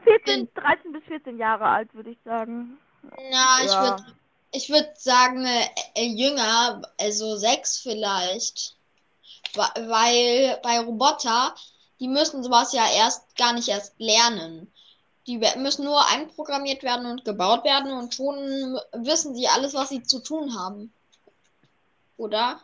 14, 0.03 0.47
13 0.53 0.91
bis 0.91 1.03
14 1.05 1.37
Jahre 1.37 1.65
alt, 1.65 1.93
würde 1.93 2.11
ich 2.11 2.17
sagen. 2.23 2.77
na, 3.03 3.59
ich 3.63 3.71
ja. 3.71 3.83
würde 3.83 4.03
ich 4.51 4.69
würd 4.69 4.97
sagen, 4.97 5.45
äh, 5.45 5.67
äh, 5.95 6.05
jünger, 6.05 6.81
also 6.99 7.35
sechs 7.35 7.79
vielleicht. 7.79 8.75
Weil 9.53 10.59
bei 10.63 10.79
Roboter, 10.79 11.55
die 12.05 12.11
müssen 12.11 12.43
sowas 12.43 12.71
ja 12.71 12.87
erst 12.87 13.35
gar 13.35 13.53
nicht 13.53 13.67
erst 13.67 13.99
lernen. 13.99 14.71
Die 15.25 15.39
müssen 15.57 15.85
nur 15.85 16.07
einprogrammiert 16.07 16.83
werden 16.83 17.07
und 17.07 17.25
gebaut 17.25 17.63
werden 17.63 17.91
und 17.93 18.13
schon 18.13 18.35
wissen 18.93 19.33
sie 19.33 19.47
alles, 19.47 19.73
was 19.73 19.89
sie 19.89 20.03
zu 20.03 20.19
tun 20.19 20.55
haben. 20.55 20.93
Oder? 22.17 22.61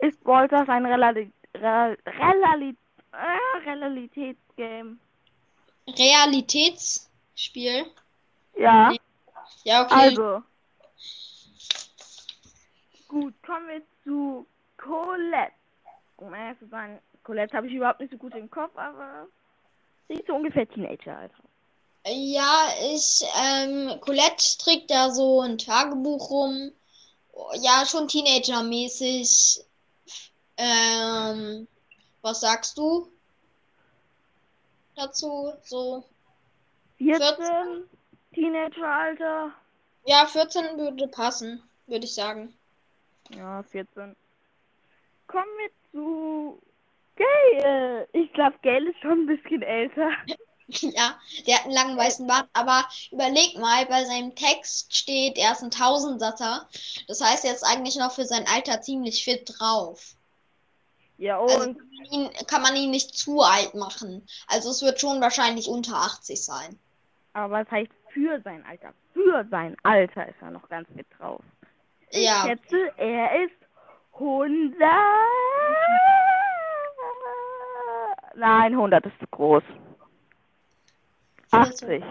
Ist 0.00 0.26
Walters 0.26 0.68
ein 0.68 0.84
Relali 0.84 1.30
Re 1.54 1.96
Relali 2.04 2.76
äh, 3.12 3.70
Realitätsgame? 3.70 4.96
Realitätsspiel. 5.86 7.86
Ja. 8.58 8.90
Nee. 8.90 9.00
Ja, 9.62 9.84
okay. 9.84 9.94
Also. 9.94 10.42
Gut, 13.06 13.34
kommen 13.46 13.68
wir 13.68 13.82
zu 14.02 14.48
Colette. 14.78 15.52
Um 16.16 16.34
ehrlich 16.34 16.58
zu 16.58 16.66
sein, 16.66 16.98
Colette 17.24 17.56
habe 17.56 17.66
ich 17.66 17.72
überhaupt 17.74 18.00
nicht 18.00 18.12
so 18.12 18.18
gut 18.18 18.34
im 18.34 18.50
Kopf, 18.50 18.76
aber 18.76 19.26
sie 20.08 20.14
ist 20.14 20.26
so 20.26 20.34
ungefähr 20.34 20.68
Teenager, 20.68 21.16
Alter. 21.16 21.42
Ja, 22.06 22.68
ich, 22.92 23.24
ähm, 23.42 23.98
Colette 24.00 24.58
trägt 24.58 24.90
da 24.90 25.10
so 25.10 25.40
ein 25.40 25.56
Tagebuch 25.56 26.30
rum. 26.30 26.70
Ja, 27.54 27.84
schon 27.86 28.08
Teenager-mäßig. 28.08 29.64
Ähm, 30.58 31.66
was 32.20 32.40
sagst 32.42 32.76
du 32.76 33.10
dazu? 34.94 35.54
So, 35.64 36.04
14, 36.98 37.88
Teenager-Alter. 38.34 39.52
ja, 40.04 40.26
14 40.26 40.78
würde 40.78 41.08
passen, 41.08 41.62
würde 41.86 42.04
ich 42.04 42.14
sagen. 42.14 42.54
Ja, 43.30 43.62
14. 43.62 44.14
Kommen 45.26 45.50
wir 45.58 45.70
zu 45.90 46.62
Gail. 47.16 48.08
Ich 48.12 48.32
glaube, 48.32 48.56
Gail 48.62 48.86
ist 48.88 48.98
schon 49.00 49.22
ein 49.22 49.26
bisschen 49.26 49.62
älter. 49.62 50.10
Ja, 50.66 51.20
der 51.46 51.56
hat 51.56 51.64
einen 51.64 51.74
langen 51.74 51.96
weißen 51.98 52.26
Bart, 52.26 52.48
aber 52.54 52.86
überleg 53.12 53.58
mal, 53.58 53.84
bei 53.84 54.02
seinem 54.06 54.34
Text 54.34 54.96
steht, 54.96 55.36
er 55.36 55.52
ist 55.52 55.62
ein 55.62 55.70
Tausendsasser. 55.70 56.66
Das 57.06 57.20
heißt, 57.22 57.44
er 57.44 57.52
ist 57.52 57.64
eigentlich 57.64 57.96
noch 57.96 58.12
für 58.12 58.24
sein 58.24 58.46
Alter 58.48 58.80
ziemlich 58.80 59.22
fit 59.24 59.46
drauf. 59.58 60.14
Ja, 61.18 61.38
Also 61.38 61.68
und 61.68 61.76
kann 61.78 61.86
man 61.98 62.06
ihn, 62.10 62.30
kann 62.46 62.62
man 62.62 62.76
ihn 62.76 62.90
nicht 62.90 63.14
zu 63.14 63.42
alt 63.42 63.74
machen. 63.74 64.26
Also 64.48 64.70
es 64.70 64.80
wird 64.80 64.98
schon 64.98 65.20
wahrscheinlich 65.20 65.68
unter 65.68 65.96
80 65.96 66.42
sein. 66.42 66.78
aber 67.34 67.60
was 67.60 67.70
heißt 67.70 67.92
für 68.14 68.40
sein 68.42 68.64
Alter? 68.64 68.94
Für 69.12 69.46
sein 69.50 69.76
Alter 69.82 70.26
ist 70.28 70.40
er 70.40 70.50
noch 70.50 70.66
ganz 70.70 70.88
fit 70.96 71.06
drauf. 71.18 71.42
Ich 72.08 72.24
Ja, 72.24 72.42
schätze, 72.46 72.90
er 72.96 73.44
ist 73.44 73.52
100. 74.14 74.80
Nein, 78.36 78.72
100 78.72 79.06
ist 79.06 79.18
zu 79.20 79.26
groß. 79.28 79.62
80. 81.50 82.02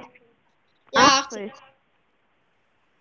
ja, 0.92 1.02
80. 1.02 1.52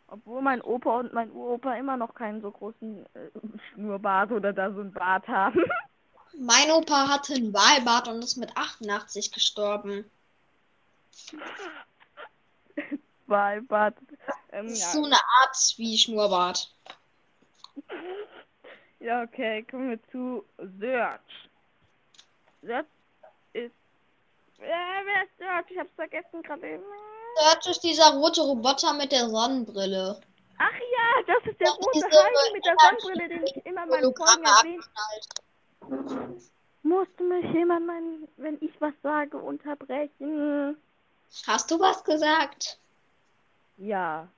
Obwohl 0.09 0.43
mein 0.43 0.61
Opa 0.61 0.99
und 0.99 1.13
mein 1.15 1.31
Uropa 1.31 1.75
immer 1.75 1.97
noch 1.97 2.15
keinen 2.15 2.43
so 2.43 2.51
großen 2.51 3.07
äh, 3.15 3.31
Schnurrbart 3.73 4.33
oder 4.33 4.53
da 4.53 4.71
so 4.73 4.81
ein 4.81 4.93
Bart 4.93 5.27
haben. 5.27 5.63
mein 6.39 6.71
Opa 6.71 7.09
hatte 7.09 7.35
einen 7.35 7.55
Wahlbart 7.55 8.09
und 8.09 8.23
ist 8.23 8.37
mit 8.37 8.55
88 8.57 9.33
gestorben. 9.33 10.05
Wahlbart. 13.27 13.97
Ähm, 14.51 14.67
Das 14.67 14.73
ist 14.75 14.83
ja. 14.83 14.89
so 14.89 15.05
eine 15.05 15.17
Art 15.41 15.75
wie 15.77 15.97
Schnurrbart. 15.97 16.75
ja, 19.01 19.23
okay, 19.23 19.63
kommen 19.63 19.91
wir 19.91 20.11
zu 20.11 20.45
Search. 20.79 21.49
Search. 22.63 22.87
Äh, 24.63 25.05
wer 25.05 25.23
ist 25.25 25.39
Search? 25.39 25.71
Ich 25.71 25.79
hab's 25.79 25.95
vergessen 25.97 26.43
gerade 26.43 26.67
eben. 26.69 26.83
Dort 27.37 27.67
ist 27.67 27.81
dieser 27.81 28.13
rote 28.15 28.43
Roboter 28.43 28.93
mit 28.95 29.11
der 29.13 29.29
Sonnenbrille. 29.29 30.21
Ach 30.59 30.73
ja, 30.73 31.23
das 31.27 31.51
ist 31.51 31.59
der 31.61 31.69
Ja, 31.69 31.73
rote 31.75 32.05
Heini 32.05 32.53
mit 32.53 32.65
der 32.65 32.77
Sonnenbrille, 32.79 33.29
den 33.29 33.47
ich 33.47 33.67
immer 33.67 33.85
in 33.85 33.89
meinen 33.89 34.05
erwähnt. 34.05 34.85
abknallt. 35.81 36.43
Musste 36.85 37.23
mich 37.25 37.45
jemand, 37.55 37.87
mein, 37.87 38.29
wenn 38.37 38.59
ich 38.61 38.73
was 38.81 38.93
sage, 39.03 39.37
unterbrechen. 39.39 40.77
Hast 41.47 41.71
du 41.71 41.79
was 41.81 42.05
gesagt? 42.05 42.79
Ja. 43.79 44.29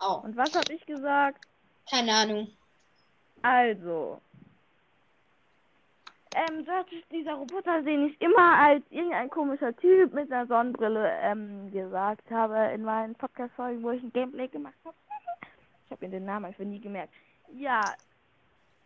Oh, 0.00 0.20
Und 0.22 0.36
was 0.36 0.54
habe 0.54 0.72
ich 0.74 0.84
gesagt? 0.86 1.44
keine 1.90 2.12
Ahnung. 2.14 2.48
Also. 3.42 4.20
Ähm, 6.34 6.64
das 6.64 6.86
ist 6.92 7.10
dieser 7.10 7.34
Roboter, 7.34 7.82
den 7.82 8.06
ich 8.06 8.20
immer 8.20 8.56
als 8.56 8.84
irgendein 8.90 9.30
komischer 9.30 9.74
Typ 9.76 10.12
mit 10.12 10.30
einer 10.30 10.46
Sonnenbrille 10.46 11.10
ähm, 11.22 11.72
gesagt 11.72 12.30
habe 12.30 12.72
in 12.72 12.84
meinen 12.84 13.16
Podcast-Folgen, 13.16 13.82
wo 13.82 13.90
ich 13.90 14.02
ein 14.02 14.12
Gameplay 14.12 14.46
gemacht 14.46 14.76
habe. 14.84 14.94
Ich 15.84 15.90
habe 15.90 16.06
mir 16.06 16.12
den 16.12 16.24
Namen 16.24 16.44
einfach 16.44 16.64
nie 16.64 16.80
gemerkt. 16.80 17.12
Ja, 17.52 17.80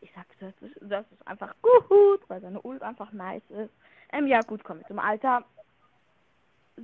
ich 0.00 0.11
sag, 0.14 0.26
das 0.40 0.54
ist, 0.62 0.76
das 0.80 1.04
ist 1.12 1.26
einfach 1.26 1.54
gut, 1.61 2.20
weil 2.28 2.40
seine 2.40 2.62
Ult 2.62 2.83
einfach 2.83 3.12
nice 3.12 3.42
ist. 3.50 3.72
Ähm, 4.12 4.26
ja, 4.26 4.40
gut, 4.40 4.64
kommen 4.64 4.80
wir 4.80 4.87
zum 4.87 4.98
Alter. 4.98 5.44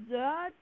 Search 0.08 0.52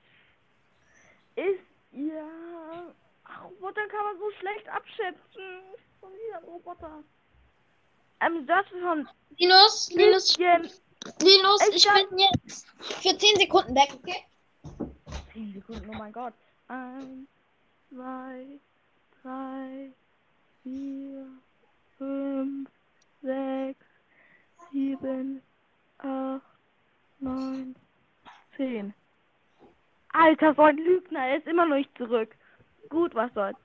ist, 1.35 1.61
ja, 1.93 2.93
ach, 3.25 3.45
Roboter 3.45 3.87
kann 3.89 4.05
man 4.05 4.19
so 4.19 4.31
schlecht 4.39 4.69
abschätzen. 4.69 5.61
Von 6.01 6.11
diesem 6.13 6.45
Roboter. 6.49 7.03
Ähm, 8.21 8.47
ist 8.49 8.81
schon 8.81 9.09
Linus, 9.39 9.91
Linus, 9.95 10.37
Linus, 10.39 11.69
Ich 11.71 11.87
ich 11.87 12.09
bin 12.09 12.19
jetzt 12.19 12.67
für 13.03 13.17
10 13.17 13.37
Sekunden 13.37 13.75
weg, 13.75 13.91
okay? 13.95 14.25
10 15.33 15.55
Sekunden, 15.55 15.89
oh 15.91 15.99
mein 15.99 16.13
Gott. 16.13 16.35
Eins, 16.67 17.29
zwei, 17.91 18.45
drei, 19.23 19.93
vier, 20.63 21.27
fünf, 21.97 22.69
sechs, 23.23 23.87
sieben, 24.73 25.43
acht, 25.99 26.43
neun, 27.21 27.77
zehn. 28.57 28.93
Alter, 30.13 30.55
so 30.55 30.63
ein 30.63 30.77
Lügner, 30.77 31.29
er 31.29 31.37
ist 31.39 31.47
immer 31.47 31.67
noch 31.67 31.77
nicht 31.77 31.97
zurück. 31.97 32.35
Gut, 32.89 33.15
was 33.15 33.33
soll's. 33.35 33.57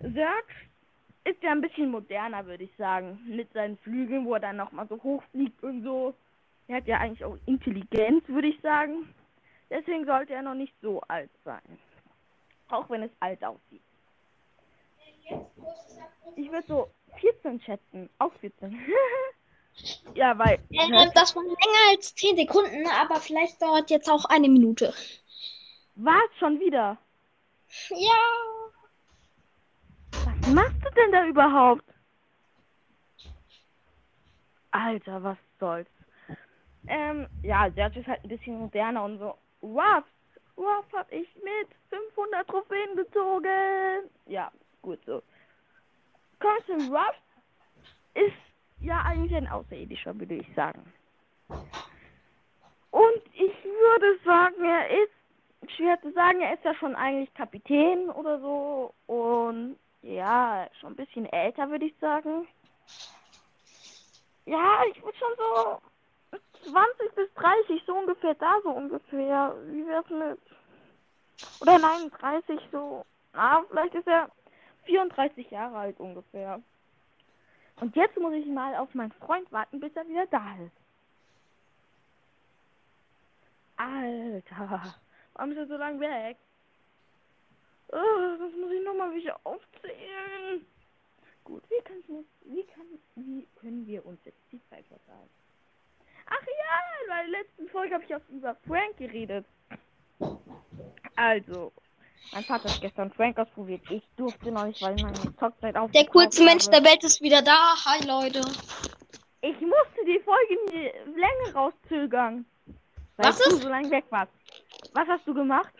Search 0.00 0.68
ist 1.24 1.42
ja 1.42 1.52
ein 1.52 1.60
bisschen 1.60 1.90
moderner, 1.90 2.46
würde 2.46 2.64
ich 2.64 2.74
sagen. 2.76 3.20
Mit 3.26 3.52
seinen 3.52 3.76
Flügeln, 3.78 4.24
wo 4.24 4.34
er 4.34 4.40
dann 4.40 4.56
nochmal 4.56 4.86
so 4.88 5.02
hoch 5.02 5.22
fliegt 5.30 5.62
und 5.62 5.82
so. 5.82 6.14
Er 6.68 6.76
hat 6.76 6.86
ja 6.86 6.98
eigentlich 6.98 7.24
auch 7.24 7.36
Intelligenz, 7.46 8.26
würde 8.28 8.48
ich 8.48 8.60
sagen. 8.60 9.12
Deswegen 9.70 10.06
sollte 10.06 10.34
er 10.34 10.42
noch 10.42 10.54
nicht 10.54 10.74
so 10.80 11.00
alt 11.08 11.30
sein. 11.44 11.78
Auch 12.68 12.88
wenn 12.90 13.02
es 13.02 13.10
alt 13.20 13.42
aussieht. 13.44 13.82
Ich 16.36 16.50
würde 16.50 16.66
so 16.66 16.90
14 17.20 17.60
schätzen. 17.60 18.08
Auch 18.18 18.32
14. 18.34 18.78
ja, 20.14 20.38
weil. 20.38 20.54
Äh, 20.70 21.10
das 21.14 21.34
war 21.36 21.42
länger 21.42 21.90
als 21.90 22.14
10 22.14 22.36
Sekunden, 22.36 22.86
aber 22.86 23.16
vielleicht 23.16 23.60
dauert 23.60 23.90
jetzt 23.90 24.10
auch 24.10 24.24
eine 24.26 24.48
Minute. 24.48 24.94
Was? 25.96 26.22
Schon 26.38 26.60
wieder? 26.60 26.96
Ja. 27.90 28.57
Was 30.48 30.54
machst 30.54 30.82
du 30.82 30.88
denn 30.96 31.12
da 31.12 31.26
überhaupt? 31.26 31.84
Alter, 34.70 35.22
was 35.22 35.36
soll's. 35.60 35.88
Ähm, 36.86 37.26
ja, 37.42 37.70
Serge 37.72 38.00
ist 38.00 38.06
halt 38.06 38.24
ein 38.24 38.28
bisschen 38.30 38.58
moderner 38.58 39.04
und 39.04 39.18
so. 39.18 39.36
Ruff, 39.62 40.04
Ruff 40.56 40.86
hab 40.94 41.12
ich 41.12 41.28
mit 41.36 41.68
500 41.90 42.48
Trophäen 42.48 42.96
gezogen. 42.96 44.08
Ja, 44.24 44.50
gut 44.80 44.98
so. 45.04 45.22
Carson 46.38 46.94
Ruff 46.94 47.16
ist 48.14 48.32
ja 48.80 49.02
eigentlich 49.02 49.34
ein 49.34 49.48
Außerirdischer, 49.48 50.18
würde 50.18 50.36
ich 50.36 50.46
sagen. 50.54 50.90
Und 52.90 53.22
ich 53.34 53.64
würde 53.64 54.18
sagen, 54.24 54.64
er 54.64 54.88
ist, 54.88 55.72
schwer 55.76 56.00
zu 56.00 56.10
sagen, 56.12 56.40
er 56.40 56.54
ist 56.54 56.64
ja 56.64 56.74
schon 56.76 56.94
eigentlich 56.94 57.34
Kapitän 57.34 58.08
oder 58.08 58.40
so. 58.40 58.94
Und 59.06 59.76
ja, 60.02 60.68
schon 60.80 60.92
ein 60.92 60.96
bisschen 60.96 61.26
älter, 61.26 61.70
würde 61.70 61.86
ich 61.86 61.94
sagen. 61.98 62.46
Ja, 64.46 64.82
ich 64.90 65.02
würde 65.02 65.18
schon 65.18 65.36
so 65.36 65.80
20 66.70 67.14
bis 67.14 67.32
30, 67.34 67.82
so 67.86 67.94
ungefähr, 67.94 68.34
da 68.34 68.60
so 68.62 68.70
ungefähr. 68.70 69.54
Wie 69.66 69.86
wär's 69.86 70.08
mit. 70.08 70.40
Oder 71.60 71.78
nein, 71.78 72.10
30 72.10 72.60
so. 72.72 73.04
Ah, 73.32 73.62
vielleicht 73.68 73.94
ist 73.94 74.06
er 74.06 74.30
34 74.84 75.50
Jahre 75.50 75.76
alt 75.76 76.00
ungefähr. 76.00 76.60
Und 77.80 77.94
jetzt 77.94 78.16
muss 78.16 78.32
ich 78.32 78.46
mal 78.46 78.74
auf 78.76 78.92
meinen 78.94 79.12
Freund 79.12 79.50
warten, 79.52 79.80
bis 79.80 79.94
er 79.94 80.08
wieder 80.08 80.26
da 80.26 80.56
ist. 80.64 80.72
Alter, 83.76 84.94
warum 85.34 85.52
ist 85.52 85.58
er 85.58 85.66
so 85.66 85.76
lang 85.76 86.00
weg? 86.00 86.36
Oh, 87.90 88.36
das 88.38 88.52
muss 88.54 88.70
ich 88.72 88.84
nochmal 88.84 89.14
wieder 89.14 89.38
aufzählen. 89.44 90.66
Gut, 91.44 91.62
wie, 91.70 91.82
wie, 92.44 92.64
kann, 92.64 92.86
wie 93.16 93.46
können 93.58 93.86
wir 93.86 94.04
uns 94.04 94.20
jetzt 94.24 94.40
die 94.52 94.60
Zeit 94.68 94.84
verteilen? 94.86 95.30
Ach 96.26 96.42
ja, 96.46 97.20
in 97.22 97.30
der 97.30 97.40
letzten 97.40 97.68
Folge 97.68 97.94
habe 97.94 98.04
ich 98.04 98.14
auch 98.14 98.28
über 98.28 98.54
Frank 98.66 98.98
geredet. 98.98 99.46
Also, 101.16 101.72
mein 102.32 102.44
Vater 102.44 102.68
hat 102.68 102.80
gestern 102.82 103.10
Frank 103.12 103.38
ausprobiert. 103.38 103.80
Ich 103.90 104.02
durfte 104.16 104.52
noch 104.52 104.66
nicht, 104.66 104.82
weil 104.82 104.94
meine 104.96 105.34
Zockzeit 105.36 105.74
auf. 105.76 105.90
Der 105.92 106.04
coolste 106.06 106.44
Mensch 106.44 106.66
der 106.66 106.84
Welt 106.84 107.02
ist 107.02 107.22
wieder 107.22 107.40
da. 107.40 107.74
Hi, 107.86 108.06
Leute. 108.06 108.40
Ich 109.40 109.58
musste 109.60 110.04
die 110.04 110.20
Folge 110.20 110.54
in 110.54 110.66
die 110.72 111.18
Länge 111.18 111.54
rauszögern. 111.54 112.44
Weil 113.16 113.26
Was 113.26 113.38
du 113.38 113.48
ist? 113.48 113.62
so 113.62 113.68
lange 113.68 113.90
weg 113.90 114.04
warst. 114.10 114.32
Was 114.92 115.08
hast 115.08 115.26
du 115.26 115.32
gemacht? 115.32 115.72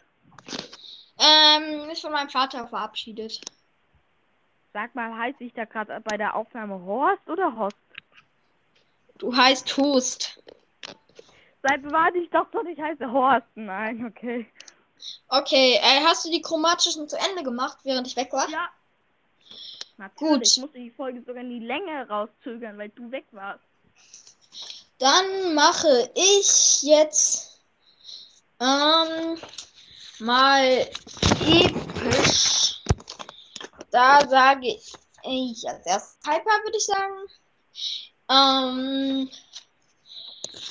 Ähm, 1.19 1.91
ist 1.91 2.03
von 2.03 2.13
meinem 2.13 2.31
Vater 2.31 2.67
verabschiedet. 2.69 3.41
Sag 4.73 4.95
mal, 4.95 5.17
heiße 5.17 5.43
ich 5.45 5.53
da 5.55 5.65
gerade 5.65 6.01
bei 6.05 6.17
der 6.17 6.37
Aufnahme 6.37 6.81
Horst 6.85 7.29
oder 7.29 7.57
Host? 7.57 7.77
Du 9.19 9.37
heißt 9.37 9.77
Hust. 9.77 10.41
Seit 11.63 11.83
wann 11.91 12.15
ich 12.15 12.31
doch 12.31 12.49
doch 12.51 12.63
nicht 12.63 12.81
heiße 12.81 13.11
Horst? 13.11 13.49
Nein, 13.57 14.07
okay. 14.07 14.47
Okay, 15.29 15.75
äh, 15.83 16.05
hast 16.05 16.25
du 16.25 16.31
die 16.31 16.41
chromatischen 16.41 17.09
zu 17.09 17.17
Ende 17.17 17.43
gemacht, 17.43 17.79
während 17.83 18.07
ich 18.07 18.17
weg 18.17 18.33
war? 18.33 18.49
Ja. 18.49 18.69
Gut. 18.69 19.99
Natürlich. 19.99 20.57
Ich 20.57 20.61
musste 20.61 20.79
die 20.79 20.91
Folge 20.91 21.23
sogar 21.23 21.43
in 21.43 21.51
die 21.51 21.67
Länge 21.67 22.09
rauszögern, 22.09 22.79
weil 22.79 22.91
du 22.91 23.11
weg 23.11 23.27
warst. 23.33 23.65
Dann 24.99 25.55
mache 25.55 26.11
ich 26.15 26.83
jetzt 26.83 27.61
ähm, 28.61 29.37
mal 30.21 30.89
episch. 31.47 32.83
Da 33.91 34.29
sage 34.29 34.79
ich 35.23 35.69
als 35.69 35.87
erstes 35.87 36.19
Hyper, 36.25 36.65
würde 36.65 36.77
ich 36.77 36.87
sagen. 36.87 37.15
Ähm, 38.31 39.31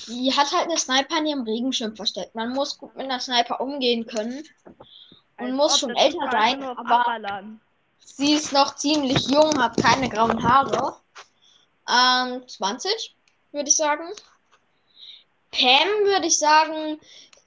die 0.08 0.34
hat 0.36 0.52
halt 0.52 0.70
eine 0.70 0.78
Sniper 0.78 1.18
in 1.18 1.28
ihrem 1.28 1.44
Regenschirm 1.44 1.96
versteckt. 1.96 2.36
Man 2.36 2.54
muss 2.54 2.78
gut 2.78 2.96
mit 2.96 3.06
einer 3.06 3.20
Sniper 3.20 3.60
umgehen 3.60 4.06
können. 4.06 4.44
Und 5.40 5.54
muss 5.54 5.80
schon 5.80 5.96
älter 5.96 6.30
sein, 6.32 6.64
aber 6.64 7.00
Abballern. 7.02 7.62
sie 8.04 8.34
ist 8.34 8.54
noch 8.54 8.76
ziemlich 8.76 9.28
jung, 9.30 9.62
hat 9.62 9.78
keine 9.78 10.10
grauen 10.10 10.42
Haare. 10.42 10.98
Ähm, 11.88 12.48
20, 12.48 13.16
würde 13.52 13.70
ich 13.70 13.76
sagen. 13.76 14.10
Pam, 15.52 15.88
würde 16.06 16.26
ich 16.26 16.40
sagen, 16.40 17.00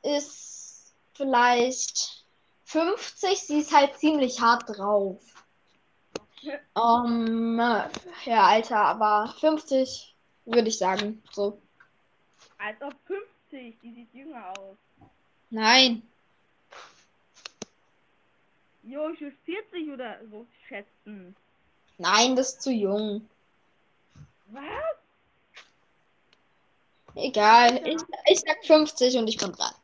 ist 0.03 0.50
vielleicht 1.21 2.25
50. 2.65 3.39
Sie 3.39 3.59
ist 3.61 3.75
halt 3.75 3.99
ziemlich 3.99 4.41
hart 4.41 4.65
drauf. 4.67 5.21
Ähm, 6.43 7.59
ja, 8.25 8.47
Alter, 8.47 8.79
aber 8.79 9.35
50 9.39 10.15
würde 10.47 10.69
ich 10.69 10.79
sagen. 10.79 11.23
So. 11.31 11.61
Als 12.57 12.81
ob 12.81 12.95
50, 13.07 13.77
die 13.83 13.95
sieht 13.95 14.15
jünger 14.15 14.51
aus. 14.59 14.77
Nein. 15.51 16.03
Jo, 18.85 19.11
ich 19.11 19.21
will 19.21 19.37
40 19.45 19.91
oder 19.91 20.19
so 20.31 20.47
schätzen. 20.67 21.37
Nein, 21.99 22.35
das 22.35 22.55
ist 22.55 22.63
zu 22.63 22.71
jung. 22.71 23.29
Was? 24.47 24.63
Egal. 27.15 27.87
Ich, 27.87 28.01
ich 28.27 28.41
sag 28.41 28.65
50 28.65 29.19
und 29.19 29.29
ich 29.29 29.37
bin 29.37 29.53
dran. 29.53 29.75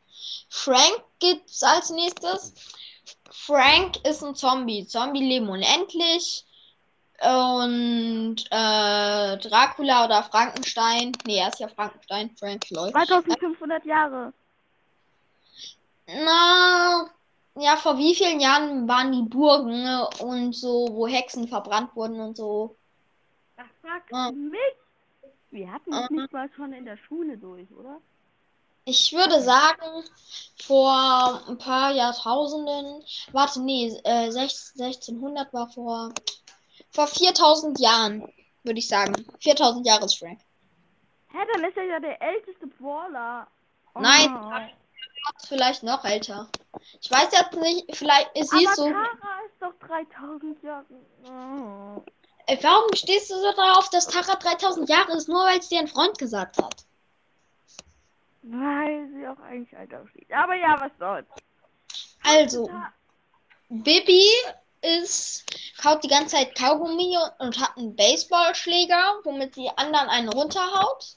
Frank 0.48 1.02
gibt's 1.18 1.62
als 1.62 1.90
nächstes. 1.90 2.54
Frank 3.30 3.96
ist 4.06 4.22
ein 4.22 4.35
Zombie. 4.35 4.87
Zombie 4.87 5.24
leben 5.26 5.48
unendlich. 5.48 6.44
Und 7.20 8.37
äh, 8.50 9.37
Dracula 9.38 10.04
oder 10.04 10.22
Frankenstein. 10.24 11.12
Nee, 11.26 11.38
er 11.38 11.48
ist 11.48 11.61
ja 11.61 11.68
Frankenstein. 11.68 12.30
Frank 12.38 12.68
Lloyd. 12.70 12.92
2500 12.92 13.85
Jahre. 13.87 14.32
Na, 16.06 17.11
ja, 17.56 17.76
vor 17.76 17.98
wie 17.98 18.14
vielen 18.14 18.38
Jahren 18.40 18.87
waren 18.87 19.12
die 19.12 19.22
Burgen 19.28 19.88
und 20.20 20.52
so, 20.54 20.88
wo 20.92 21.06
Hexen 21.09 21.48
verbrannt 21.48 21.94
wurden 21.96 22.20
und 22.20 22.37
so? 22.37 22.76
Ach, 23.56 23.64
frag 23.82 24.02
Ah. 24.12 24.30
mich. 24.30 24.61
Wir 25.50 25.72
hatten 25.72 25.90
das 25.90 26.02
Ah. 26.04 26.09
nicht 26.12 26.32
mal 26.32 26.50
schon 26.54 26.72
in 26.72 26.85
der 26.85 26.96
Schule 26.98 27.38
durch, 27.38 27.70
oder? 27.72 27.98
Ich 28.88 29.12
würde 29.12 29.42
sagen, 29.42 30.05
vor 30.62 31.42
ein 31.49 31.59
paar 31.59 31.90
Jahrtausenden, 31.90 33.05
warte, 33.33 33.61
nee, 33.61 33.88
äh, 34.05 34.31
16, 34.31 34.81
1600 34.81 35.53
war 35.53 35.68
vor, 35.68 36.12
vor 36.92 37.09
4000 37.09 37.81
Jahren, 37.81 38.33
würde 38.62 38.79
ich 38.79 38.87
sagen. 38.87 39.27
4000 39.40 39.85
Jahre 39.85 40.05
ist 40.05 40.20
Frank. 40.20 40.38
Hä, 41.33 41.38
dann 41.53 41.64
ist 41.64 41.77
er 41.77 41.83
ja 41.83 41.99
der 41.99 42.22
älteste 42.22 42.68
Brawler. 42.68 43.49
Oh. 43.96 44.01
Nein. 44.01 44.70
Ist 45.37 45.49
vielleicht 45.49 45.83
noch 45.83 46.05
älter. 46.05 46.49
Ich 47.01 47.11
weiß 47.11 47.33
jetzt 47.33 47.61
nicht, 47.61 47.96
vielleicht 47.96 48.37
ist 48.37 48.51
sie 48.51 48.68
Aber 48.68 48.77
so. 48.77 48.85
Tara 48.85 49.40
ist 49.46 49.61
doch 49.61 49.75
3000 49.85 50.62
Jahre. 50.62 50.87
Oh. 51.25 52.05
Warum 52.62 52.94
stehst 52.94 53.31
du 53.31 53.35
so 53.35 53.53
darauf, 53.57 53.90
dass 53.90 54.07
Tara 54.07 54.37
3000 54.37 54.88
Jahre 54.88 55.14
ist, 55.14 55.29
nur 55.29 55.42
weil 55.44 55.59
es 55.59 55.68
dir 55.68 55.81
ein 55.81 55.88
Freund 55.88 56.16
gesagt 56.18 56.62
hat? 56.62 56.87
Weil 58.48 59.09
sie 59.12 59.26
auch 59.26 59.40
eigentlich 59.40 59.76
alt 59.76 59.92
aussieht. 59.92 60.32
Aber 60.32 60.54
ja, 60.54 60.80
was 60.80 60.92
soll's. 61.00 61.26
Also, 62.22 62.70
Bibi 63.68 64.24
ist, 64.82 65.44
kaut 65.78 66.04
die 66.04 66.09
ganze 66.09 66.37
Zeit 66.37 66.56
Kaugummi 66.56 67.16
und, 67.16 67.46
und 67.46 67.61
hat 67.61 67.76
einen 67.76 67.96
Baseballschläger, 67.96 69.20
womit 69.24 69.56
die 69.56 69.68
anderen 69.76 70.09
einen 70.09 70.28
runterhaut. 70.28 71.16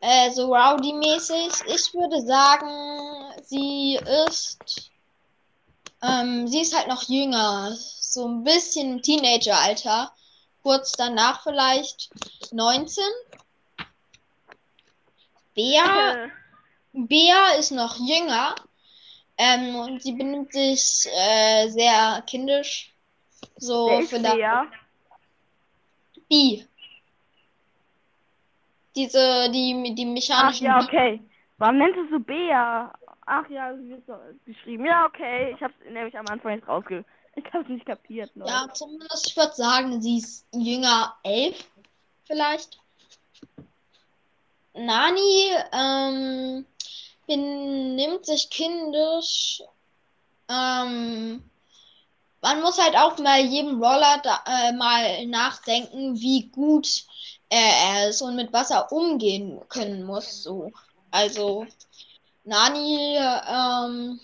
Äh, 0.00 0.30
so 0.32 0.54
rowdy-mäßig. 0.54 1.50
Ich 1.66 1.94
würde 1.94 2.20
sagen, 2.22 3.42
sie 3.42 3.98
ist, 4.26 4.90
ähm, 6.02 6.46
sie 6.46 6.60
ist 6.60 6.76
halt 6.76 6.88
noch 6.88 7.04
jünger. 7.04 7.74
So 7.74 8.28
ein 8.28 8.44
bisschen 8.44 8.96
im 8.96 9.02
Teenager-Alter. 9.02 10.12
Kurz 10.62 10.92
danach 10.92 11.42
vielleicht 11.42 12.10
19. 12.52 13.02
Bea 15.54 16.24
Äh, 16.24 16.30
Bea 16.92 17.54
ist 17.58 17.70
noch 17.70 17.96
jünger 17.96 18.54
ähm, 19.38 19.76
und 19.76 20.02
sie 20.02 20.12
benimmt 20.12 20.52
sich 20.52 21.06
äh, 21.12 21.68
sehr 21.68 22.22
kindisch. 22.26 22.92
So 23.56 23.88
Wer 23.88 24.00
ist 24.00 24.10
für 24.10 24.20
da 24.20 24.34
der? 24.34 24.66
Bi. 26.28 26.66
Diese, 28.96 29.50
die, 29.50 29.94
die 29.94 30.06
Ach 30.06 30.12
mechanischen. 30.12 30.66
ja, 30.66 30.80
okay. 30.80 31.20
Warum 31.58 31.78
nennst 31.78 31.96
du 31.96 32.08
so 32.10 32.18
Bea? 32.18 32.92
Ach 33.26 33.48
ja, 33.48 33.76
sie 33.76 33.90
wird 33.90 34.04
so 34.06 34.14
geschrieben. 34.44 34.84
Ja, 34.84 35.06
okay. 35.06 35.52
Ich 35.54 35.62
hab's 35.62 35.74
nämlich 35.88 36.16
am 36.18 36.26
Anfang 36.26 36.56
nicht 36.56 36.68
rausge... 36.68 37.04
Ich 37.36 37.44
hab's 37.52 37.68
nicht 37.68 37.86
kapiert, 37.86 38.32
Leute. 38.34 38.50
Ja, 38.50 38.66
zumindest 38.74 39.28
ich 39.28 39.36
würde 39.36 39.54
sagen, 39.54 40.02
sie 40.02 40.18
ist 40.18 40.44
jünger, 40.52 41.14
elf 41.22 41.64
vielleicht. 42.24 42.80
Nani 44.74 45.50
ähm, 45.72 46.66
benimmt 47.26 48.26
sich 48.26 48.50
kindisch. 48.50 49.62
Ähm, 50.48 51.42
man 52.42 52.62
muss 52.62 52.78
halt 52.78 52.96
auch 52.96 53.18
mal 53.18 53.40
jedem 53.40 53.82
Roller 53.82 54.20
da, 54.22 54.42
äh, 54.46 54.72
mal 54.72 55.26
nachdenken, 55.26 56.18
wie 56.20 56.48
gut 56.48 57.04
er 57.48 58.08
ist 58.08 58.22
und 58.22 58.36
mit 58.36 58.52
was 58.52 58.70
er 58.70 58.90
umgehen 58.92 59.60
können 59.68 60.04
muss. 60.04 60.42
So. 60.42 60.70
Also, 61.10 61.66
Nani, 62.44 63.16
ähm, 63.16 64.20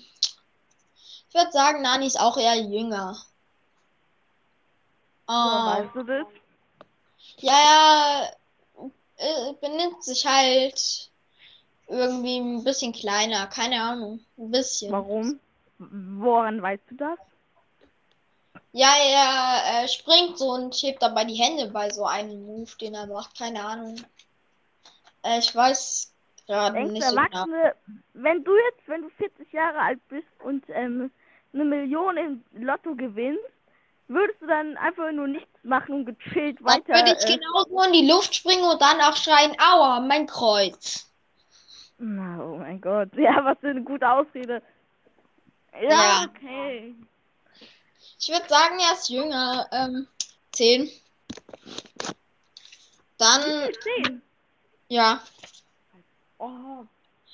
ich 1.29 1.35
würde 1.35 1.53
sagen, 1.53 1.83
Nani 1.83 2.07
ist 2.07 2.21
auch 2.21 2.37
eher 2.37 2.57
jünger. 2.57 3.17
Ähm, 5.29 5.35
weißt 5.35 5.95
du 5.97 6.03
das? 6.05 6.27
ja, 7.39 7.53
ja, 7.53 8.31
äh, 9.17 9.53
benimmt 9.61 10.03
sich 10.05 10.27
halt 10.27 11.11
irgendwie 11.89 12.39
ein 12.39 12.65
bisschen 12.65 12.93
kleiner. 12.93 13.47
Keine 13.47 13.83
Ahnung. 13.83 14.21
Ein 14.39 14.51
bisschen. 14.51 14.93
Warum? 14.93 15.41
Woran 15.79 16.63
weißt 16.63 16.83
du 16.91 16.95
das? 16.97 17.19
Ja, 18.73 18.93
er 18.95 19.85
äh, 19.85 19.89
springt 19.89 20.39
so 20.39 20.51
und 20.51 20.75
hebt 20.75 21.03
dabei 21.03 21.25
die 21.25 21.35
Hände 21.35 21.69
bei 21.69 21.91
so 21.91 22.05
einem 22.05 22.45
Move, 22.45 22.71
den 22.81 22.95
er 22.95 23.07
macht. 23.07 23.39
Keine 23.39 23.65
Ahnung. 23.65 23.97
Äh, 25.23 25.39
ich 25.39 25.55
weiß 25.55 26.13
gerade 26.47 26.85
nicht 26.85 27.03
so 27.03 27.17
genau. 27.17 27.47
Wenn 28.15 28.45
du 28.45 28.55
jetzt, 28.55 28.87
wenn 28.87 29.03
du 29.03 29.09
40 29.11 29.53
Jahre 29.53 29.79
alt 29.79 30.01
bist 30.09 30.29
und 30.45 30.65
ähm, 30.69 31.11
eine 31.53 31.65
Million 31.65 32.17
im 32.17 32.45
Lotto 32.53 32.95
gewinnst, 32.95 33.45
würdest 34.09 34.41
du 34.41 34.47
dann 34.47 34.77
einfach 34.77 35.11
nur 35.13 35.29
nichts 35.29 35.49
machen 35.65 35.95
und 35.95 36.05
gechillt 36.07 36.59
Dann 36.61 36.67
weiter. 36.67 36.95
würde 36.95 37.17
ich 37.19 37.25
äh, 37.29 37.37
genauso 37.39 37.83
in 37.83 37.93
die 37.93 38.11
Luft 38.11 38.35
springen 38.35 38.65
und 38.65 38.81
danach 38.81 39.17
schreien, 39.17 39.57
aua, 39.61 40.01
mein 40.01 40.27
Kreuz. 40.27 41.11
Oh 41.99 42.03
mein 42.59 42.81
Gott. 42.81 43.09
Ja, 43.17 43.45
was 43.45 43.59
für 43.61 43.69
eine 43.71 43.83
gute 43.83 44.09
Ausrede. 44.09 44.63
Ja, 45.73 45.89
Ja. 45.91 46.27
okay. 46.29 46.95
Ich 48.19 48.29
würde 48.29 48.49
sagen, 48.49 48.79
er 48.79 48.93
ist 48.95 49.09
jünger. 49.11 49.67
Ähm, 49.73 50.07
10. 50.53 50.91
Dann, 53.19 53.43
Zehn. 53.83 54.23
ja. 54.89 55.21
Oh. 56.39 56.85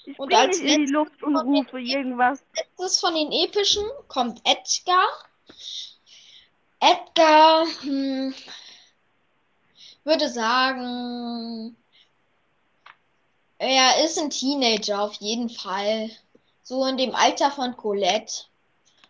Ich 0.05 0.19
Und 0.19 0.35
als 0.35 0.61
nicht 0.61 0.75
in 0.75 0.87
die 0.87 0.93
Luft 0.93 1.23
und 1.23 1.37
rufe 1.37 1.79
irgendwas. 1.81 2.43
letztes 2.57 2.99
von 3.01 3.15
den 3.15 3.31
epischen 3.31 3.85
kommt 4.09 4.41
Edgar. 4.45 5.07
Edgar, 6.85 7.64
hm, 7.83 8.35
würde 10.03 10.29
sagen, 10.29 11.77
er 13.59 14.05
ist 14.05 14.18
ein 14.18 14.31
Teenager 14.31 15.01
auf 15.01 15.14
jeden 15.14 15.49
Fall. 15.49 16.11
So 16.64 16.85
in 16.87 16.97
dem 16.97 17.14
Alter 17.14 17.53
von 17.53 17.77
Colette. 17.77 18.47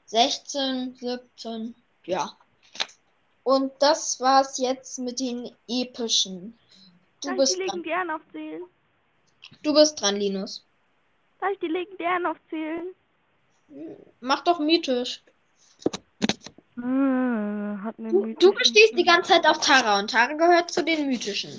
16, 0.04 0.96
17, 0.96 1.74
ja. 2.04 2.36
Und 3.42 3.72
das 3.78 4.20
war's 4.20 4.58
jetzt 4.58 4.98
mit 4.98 5.18
den 5.18 5.50
epischen. 5.66 6.58
Du 7.22 7.30
ich 7.30 7.36
bist 7.38 7.54
die 7.54 7.64
dran. 7.64 7.78
legendären 7.78 8.10
aufzählen? 8.10 8.62
Du 9.62 9.72
bist 9.72 9.98
dran, 9.98 10.16
Linus. 10.16 10.62
Soll 11.40 11.52
ich 11.52 11.58
die 11.60 11.68
legendären 11.68 12.26
aufzählen? 12.26 12.94
Mach 14.20 14.44
doch 14.44 14.58
mythisch. 14.58 15.22
Eine 16.76 17.92
Du, 17.98 18.34
du 18.34 18.52
bestehst 18.52 18.96
die 18.96 19.04
ganze 19.04 19.32
Zeit 19.32 19.46
auf 19.46 19.58
Tara 19.58 19.98
und 19.98 20.10
Tara 20.10 20.32
gehört 20.32 20.70
zu 20.70 20.82
den 20.82 21.06
mythischen. 21.06 21.50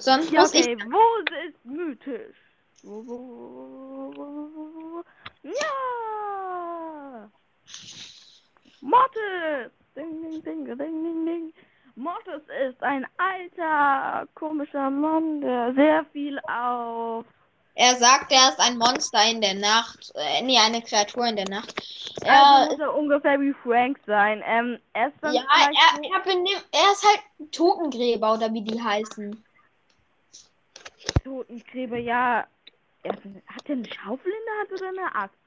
Sonst 0.00 0.30
Ja, 0.32 0.40
muss 0.40 0.54
ich. 0.54 0.66
okay, 0.66 0.76
wo 0.90 1.46
ist 1.48 1.64
mythisch? 1.64 2.36
Wo, 2.82 3.06
wo, 3.06 4.12
wo? 4.16 5.02
Ja! 5.42 7.30
Mortis! 8.80 9.72
Ding, 9.96 10.22
ding, 10.22 10.42
ding, 10.42 10.64
ding, 10.66 10.76
ding, 10.76 11.26
ding. 11.26 11.52
Mortis 11.96 12.42
ist 12.68 12.82
ein 12.82 13.06
alter, 13.16 14.28
komischer 14.34 14.90
Mann, 14.90 15.40
der 15.40 15.72
sehr 15.74 16.04
viel 16.12 16.38
auf. 16.40 17.24
Er 17.78 17.94
sagt, 17.96 18.32
er 18.32 18.48
ist 18.48 18.58
ein 18.58 18.78
Monster 18.78 19.22
in 19.30 19.42
der 19.42 19.52
Nacht. 19.52 20.10
Äh, 20.14 20.40
nee, 20.42 20.58
eine 20.58 20.80
Kreatur 20.80 21.26
in 21.26 21.36
der 21.36 21.48
Nacht. 21.50 21.74
Also 22.22 22.26
Er, 22.26 22.66
muss 22.70 22.80
er 22.80 22.94
ungefähr 22.94 23.38
wie 23.38 23.52
Frank 23.62 24.00
sein. 24.06 24.42
Ähm, 24.46 24.78
er 24.94 25.08
ist 25.08 25.16
dann 25.20 25.34
ja, 25.34 25.42
er, 25.42 26.02
er, 26.02 26.20
benimmt, 26.20 26.66
er 26.72 26.92
ist 26.92 27.04
halt 27.04 27.20
ein 27.38 27.50
Totengräber 27.50 28.32
oder 28.32 28.50
wie 28.54 28.62
die 28.62 28.82
heißen. 28.82 29.44
Totengräber, 31.22 31.98
ja. 31.98 32.46
Er, 33.02 33.12
hat 33.12 33.66
er 33.66 33.74
eine 33.74 33.84
Schaufel 33.92 34.32
in 34.32 34.44
der 34.46 34.58
Hand 34.58 34.72
oder 34.72 34.88
eine 34.88 35.14
Axt? 35.14 35.38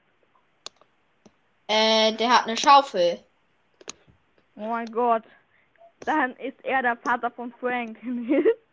Äh, 1.68 2.14
der 2.14 2.30
hat 2.30 2.46
eine 2.46 2.58
Schaufel. 2.58 3.24
Oh 4.56 4.68
mein 4.68 4.92
Gott. 4.92 5.24
Dann 6.02 6.36
ist 6.36 6.64
er 6.64 6.84
der 6.84 6.96
Vater 6.98 7.32
von 7.32 7.52
Frank. 7.60 7.98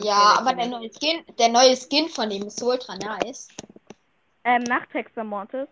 Ja, 0.00 0.38
aber 0.38 0.52
der 0.54 0.66
neue 0.66 0.90
Skin, 0.92 1.24
der 1.38 1.48
neue 1.48 1.76
Skin 1.76 2.08
von 2.08 2.28
dem 2.28 2.46
ist 2.46 2.58
so 2.58 2.66
ultra 2.70 2.96
nice. 2.96 3.48
ähm, 4.44 4.62
Nachthexer 4.64 5.24
Mortis. 5.24 5.68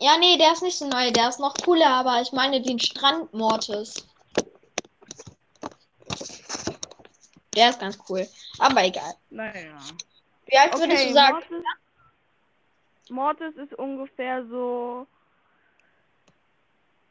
Ja, 0.00 0.18
nee, 0.18 0.36
der 0.36 0.52
ist 0.52 0.62
nicht 0.62 0.76
so 0.76 0.88
neu, 0.88 1.10
der 1.12 1.28
ist 1.28 1.38
noch 1.40 1.54
cooler, 1.64 1.88
aber 1.88 2.20
ich 2.20 2.32
meine 2.32 2.60
den 2.60 2.78
Strand 2.78 3.32
Mortis. 3.32 4.06
Der 7.54 7.70
ist 7.70 7.78
ganz 7.80 7.96
cool. 8.08 8.26
Aber 8.58 8.84
egal. 8.84 9.14
Naja. 9.30 9.78
Wie 10.46 10.58
alt 10.58 10.72
würdest 10.78 10.90
Okay, 10.90 11.08
du 11.08 11.12
sagen? 11.14 11.32
Mortis, 11.34 11.64
Mortis 13.10 13.56
ist 13.56 13.74
ungefähr 13.78 14.44
so. 14.46 15.06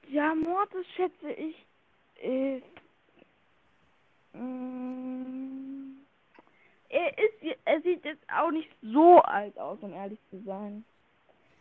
Ja, 0.09 0.35
Mortis 0.35 0.85
schätze 0.95 1.31
ich 1.31 1.55
ist. 2.21 2.63
Mm, 4.33 5.72
er 6.93 7.17
ist. 7.17 7.57
Er 7.65 7.81
sieht 7.81 8.05
jetzt 8.05 8.23
auch 8.29 8.51
nicht 8.51 8.69
so 8.81 9.19
alt 9.21 9.57
aus, 9.59 9.79
um 9.81 9.93
ehrlich 9.93 10.19
zu 10.29 10.41
sein. 10.45 10.83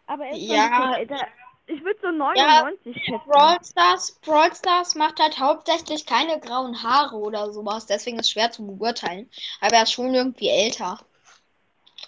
Aber 0.07 0.25
er 0.27 0.33
ist 0.33 0.47
schon 0.47 0.55
Ja. 0.57 0.69
bisschen 0.69 0.95
älter. 0.95 1.27
Ich 1.67 1.83
würde 1.85 1.99
so 2.03 2.11
99 2.11 2.97
schätzen. 3.05 3.21
Brawl 3.27 3.57
Stars, 3.65 4.19
Brawl 4.25 4.53
Stars 4.55 4.95
macht 4.97 5.21
halt 5.21 5.39
hauptsächlich 5.39 6.05
keine 6.05 6.41
grauen 6.41 6.83
Haare 6.83 7.17
oder 7.17 7.53
sowas, 7.53 7.87
deswegen 7.87 8.19
ist 8.19 8.27
es 8.27 8.33
schwer 8.33 8.51
zu 8.51 8.67
beurteilen. 8.67 9.31
Aber 9.61 9.77
er 9.77 9.85
ist 9.85 9.93
schon 9.93 10.13
irgendwie 10.13 10.49
älter. 10.49 10.99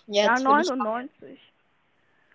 Ja, 0.07 0.25
Jetzt 0.33 0.41
ich- 0.41 0.45
99. 0.45 1.39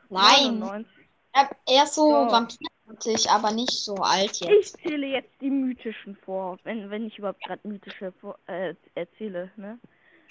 Nein, 0.10 0.60
99. 0.60 0.92
er 1.34 1.50
er 1.68 1.84
ist 1.84 1.96
so 1.96 2.10
Ja. 2.10 2.32
vampirartig, 2.32 3.30
aber 3.30 3.52
nicht 3.52 3.72
so 3.84 3.96
alt 3.96 4.32
Ich 4.32 4.40
jetzt. 4.42 4.78
zähle 4.82 5.08
jetzt 5.08 5.30
die 5.42 5.50
mythischen 5.52 6.16
vor, 6.26 6.58
wenn, 6.64 6.90
wenn 6.90 7.06
ich 7.06 7.18
überhaupt 7.20 7.44
gerade 7.44 7.68
mythische 7.68 8.12
vor, 8.14 8.40
äh, 8.48 8.74
erzähle, 8.96 9.52
ne? 9.58 9.78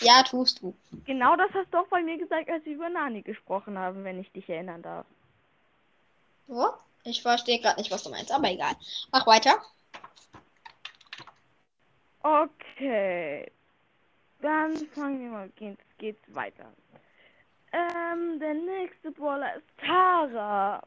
Ja, 0.01 0.23
tust 0.23 0.63
du. 0.63 0.75
Genau 1.07 1.37
das 1.37 1.51
hast 1.55 1.73
du 1.73 1.79
auch 1.79 1.89
bei 1.89 2.03
mir 2.03 2.19
gesagt, 2.19 2.49
als 2.49 2.65
wir 2.65 2.75
über 2.75 2.89
Nani 2.89 3.23
gesprochen 3.23 3.79
haben, 3.79 4.05
wenn 4.05 4.21
ich 4.21 4.31
dich 4.33 4.49
erinnern 4.49 4.83
darf. 4.83 5.07
So? 6.47 6.69
Ich 7.05 7.23
verstehe 7.23 7.61
gerade 7.61 7.79
nicht, 7.79 7.91
was 7.91 8.03
du 8.05 8.11
meinst, 8.11 8.33
aber 8.33 8.51
egal. 8.51 8.75
Mach 9.13 9.27
weiter. 9.27 9.63
Okay. 12.23 13.51
Dann 14.41 14.77
fangen 14.95 15.21
wir 15.21 15.31
mal, 15.31 15.49
geht's, 15.57 15.83
geht's 15.99 16.35
weiter. 16.35 16.73
Ähm, 17.73 18.39
der 18.39 18.55
nächste 18.55 19.11
Brawler 19.11 19.57
ist 19.57 19.67
Tara. 19.85 20.83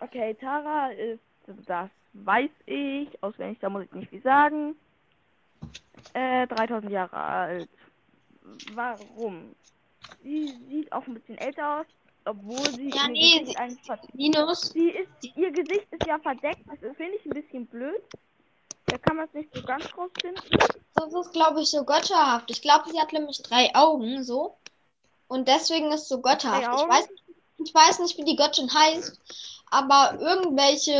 Okay, 0.00 0.34
Tara 0.34 0.90
ist, 0.90 1.20
das 1.66 1.90
weiß 2.12 2.50
ich, 2.66 3.22
auswendig, 3.22 3.58
da 3.60 3.68
muss 3.68 3.84
ich 3.84 3.92
nicht 3.92 4.10
viel 4.10 4.22
sagen. 4.22 4.76
Äh, 6.14 6.46
3000 6.46 6.90
Jahre 6.90 7.16
alt. 7.16 7.68
Warum? 8.74 9.54
Sie 10.22 10.54
sieht 10.68 10.92
auch 10.92 11.06
ein 11.06 11.14
bisschen 11.14 11.38
älter 11.38 11.80
aus, 11.80 11.86
obwohl 12.24 12.64
sie 12.74 12.90
Ja, 12.90 13.08
nee, 13.08 13.42
sie- 13.44 13.56
eigentlich 13.56 13.80
Linus, 14.14 14.60
Sie 14.72 14.90
ist, 14.90 15.08
ihr 15.36 15.50
Gesicht 15.50 15.86
ist 15.90 16.06
ja 16.06 16.18
verdeckt, 16.18 16.60
das 16.66 16.80
ist- 16.82 16.96
finde 16.96 17.16
ich 17.18 17.24
ein 17.26 17.30
bisschen 17.30 17.66
blöd. 17.66 18.00
Da 18.86 18.98
kann 18.98 19.16
man 19.16 19.26
es 19.26 19.34
nicht 19.34 19.48
so 19.54 19.62
ganz 19.62 19.84
rausfinden. 19.96 20.40
das 20.94 21.12
ist, 21.12 21.32
glaube 21.32 21.60
ich, 21.60 21.68
so 21.70 21.84
götterhaft. 21.84 22.50
Ich 22.50 22.62
glaube, 22.62 22.88
sie 22.90 23.00
hat 23.00 23.12
nämlich 23.12 23.42
drei 23.42 23.74
Augen, 23.74 24.22
so. 24.24 24.56
Und 25.28 25.48
deswegen 25.48 25.90
ist 25.92 26.02
es 26.02 26.08
so 26.08 26.20
götterhaft. 26.20 26.62
Ich 26.82 26.88
weiß, 26.88 27.10
nicht, 27.10 27.24
ich 27.68 27.74
weiß 27.74 27.98
nicht, 27.98 28.16
wie 28.16 28.24
die 28.24 28.36
Göttin 28.36 28.72
heißt, 28.72 29.20
aber 29.70 30.18
irgendwelche 30.20 30.92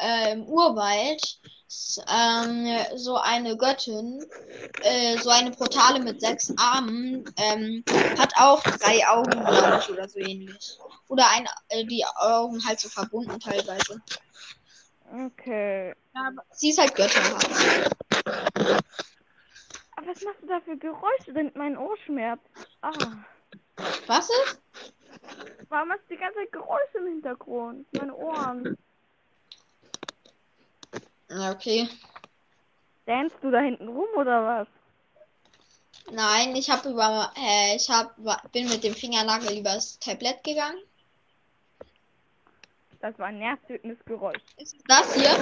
äh, 0.00 0.32
im 0.32 0.46
Urwald, 0.46 1.38
ähm, 2.08 2.66
so 2.96 3.16
eine 3.16 3.56
Göttin, 3.56 4.24
äh, 4.82 5.18
so 5.18 5.30
eine 5.30 5.50
Portale 5.50 6.00
mit 6.00 6.20
sechs 6.20 6.52
Armen, 6.56 7.24
ähm, 7.36 7.84
hat 8.18 8.32
auch 8.36 8.62
drei 8.62 9.06
Augen, 9.06 9.30
glaube 9.30 9.80
ich, 9.80 9.90
oder 9.90 10.08
so 10.08 10.18
ähnlich. 10.18 10.78
Oder 11.08 11.24
ein, 11.30 11.46
äh, 11.68 11.84
die 11.84 12.04
Augen 12.16 12.64
halt 12.66 12.80
so 12.80 12.88
verbunden 12.88 13.38
teilweise. 13.40 14.00
Okay. 15.12 15.94
Aber 16.14 16.42
sie 16.52 16.70
ist 16.70 16.78
halt 16.78 16.94
götterhaft. 16.94 17.48
Aber 19.96 20.06
was 20.06 20.22
machst 20.22 20.42
du 20.42 20.46
da 20.46 20.60
für 20.60 20.76
Geräusche? 20.76 21.32
Denn 21.32 21.52
mein 21.54 21.76
Ohr 21.76 21.96
schmerzt. 22.04 22.44
Ah. 22.82 22.92
Was 24.06 24.28
ist? 24.28 24.60
Warum 25.68 25.90
hast 25.90 26.02
du 26.08 26.14
die 26.14 26.20
ganze 26.20 26.38
Zeit 26.38 26.52
Geräusche 26.52 26.98
im 26.98 27.06
Hintergrund? 27.06 27.86
Meine 27.92 28.14
Ohren. 28.14 28.76
Ja, 31.34 31.50
Okay. 31.50 31.88
Dance 33.06 33.34
du 33.42 33.50
da 33.50 33.60
hinten 33.60 33.88
rum 33.88 34.08
oder 34.16 34.46
was? 34.46 34.68
Nein, 36.10 36.56
ich 36.56 36.70
habe 36.70 36.88
über, 36.88 37.32
äh, 37.36 37.76
ich 37.76 37.90
hab, 37.90 38.14
bin 38.52 38.68
mit 38.68 38.82
dem 38.82 38.94
Fingernagel 38.94 39.58
übers 39.58 39.98
Tablet 39.98 40.42
gegangen. 40.42 40.78
Das 43.00 43.18
war 43.18 43.26
ein 43.26 43.38
nervtötendes 43.38 43.98
Geräusch. 44.06 44.40
Ist 44.56 44.76
das 44.86 45.14
hier? 45.14 45.32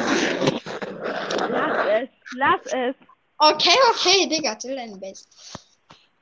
Lass 1.49 1.87
es. 1.87 2.09
Lass 2.33 2.61
es. 2.73 2.97
Okay, 3.39 3.79
okay, 3.91 4.29
Digga, 4.29 4.57
chill 4.57 4.75
dein 4.75 4.99
Best. 4.99 5.29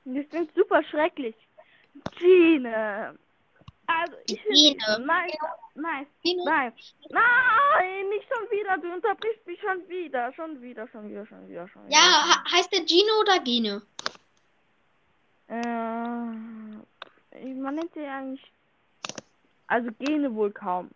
Das 0.04 0.28
klingt 0.28 0.54
super 0.54 0.82
schrecklich. 0.84 1.36
Gene. 2.18 3.18
Also, 4.02 4.16
ich 4.26 4.42
Gene. 4.44 4.98
nice, 5.74 6.06
Linus, 6.22 6.44
nice. 6.44 6.94
Nein, 7.10 8.08
nicht 8.08 8.26
schon 8.28 8.50
wieder. 8.50 8.78
Du 8.78 8.92
unterbrichst 8.92 9.46
mich 9.46 9.60
schon 9.60 9.88
wieder. 9.88 10.32
Schon 10.34 10.60
wieder, 10.62 10.86
schon 10.88 11.08
wieder, 11.10 11.26
schon 11.26 11.48
wieder, 11.48 11.68
schon 11.68 11.86
wieder. 11.86 11.96
Ja, 11.96 12.24
he- 12.26 12.56
heißt 12.56 12.72
der 12.72 12.86
Gino 12.86 13.20
oder 13.20 13.38
Gene? 13.40 13.82
Äh, 15.48 15.64
man 17.54 17.74
nennt 17.74 17.92
sie 17.94 18.04
eigentlich. 18.06 18.52
Also 19.66 19.90
Gene 19.98 20.32
wohl 20.34 20.50
kaum. 20.52 20.90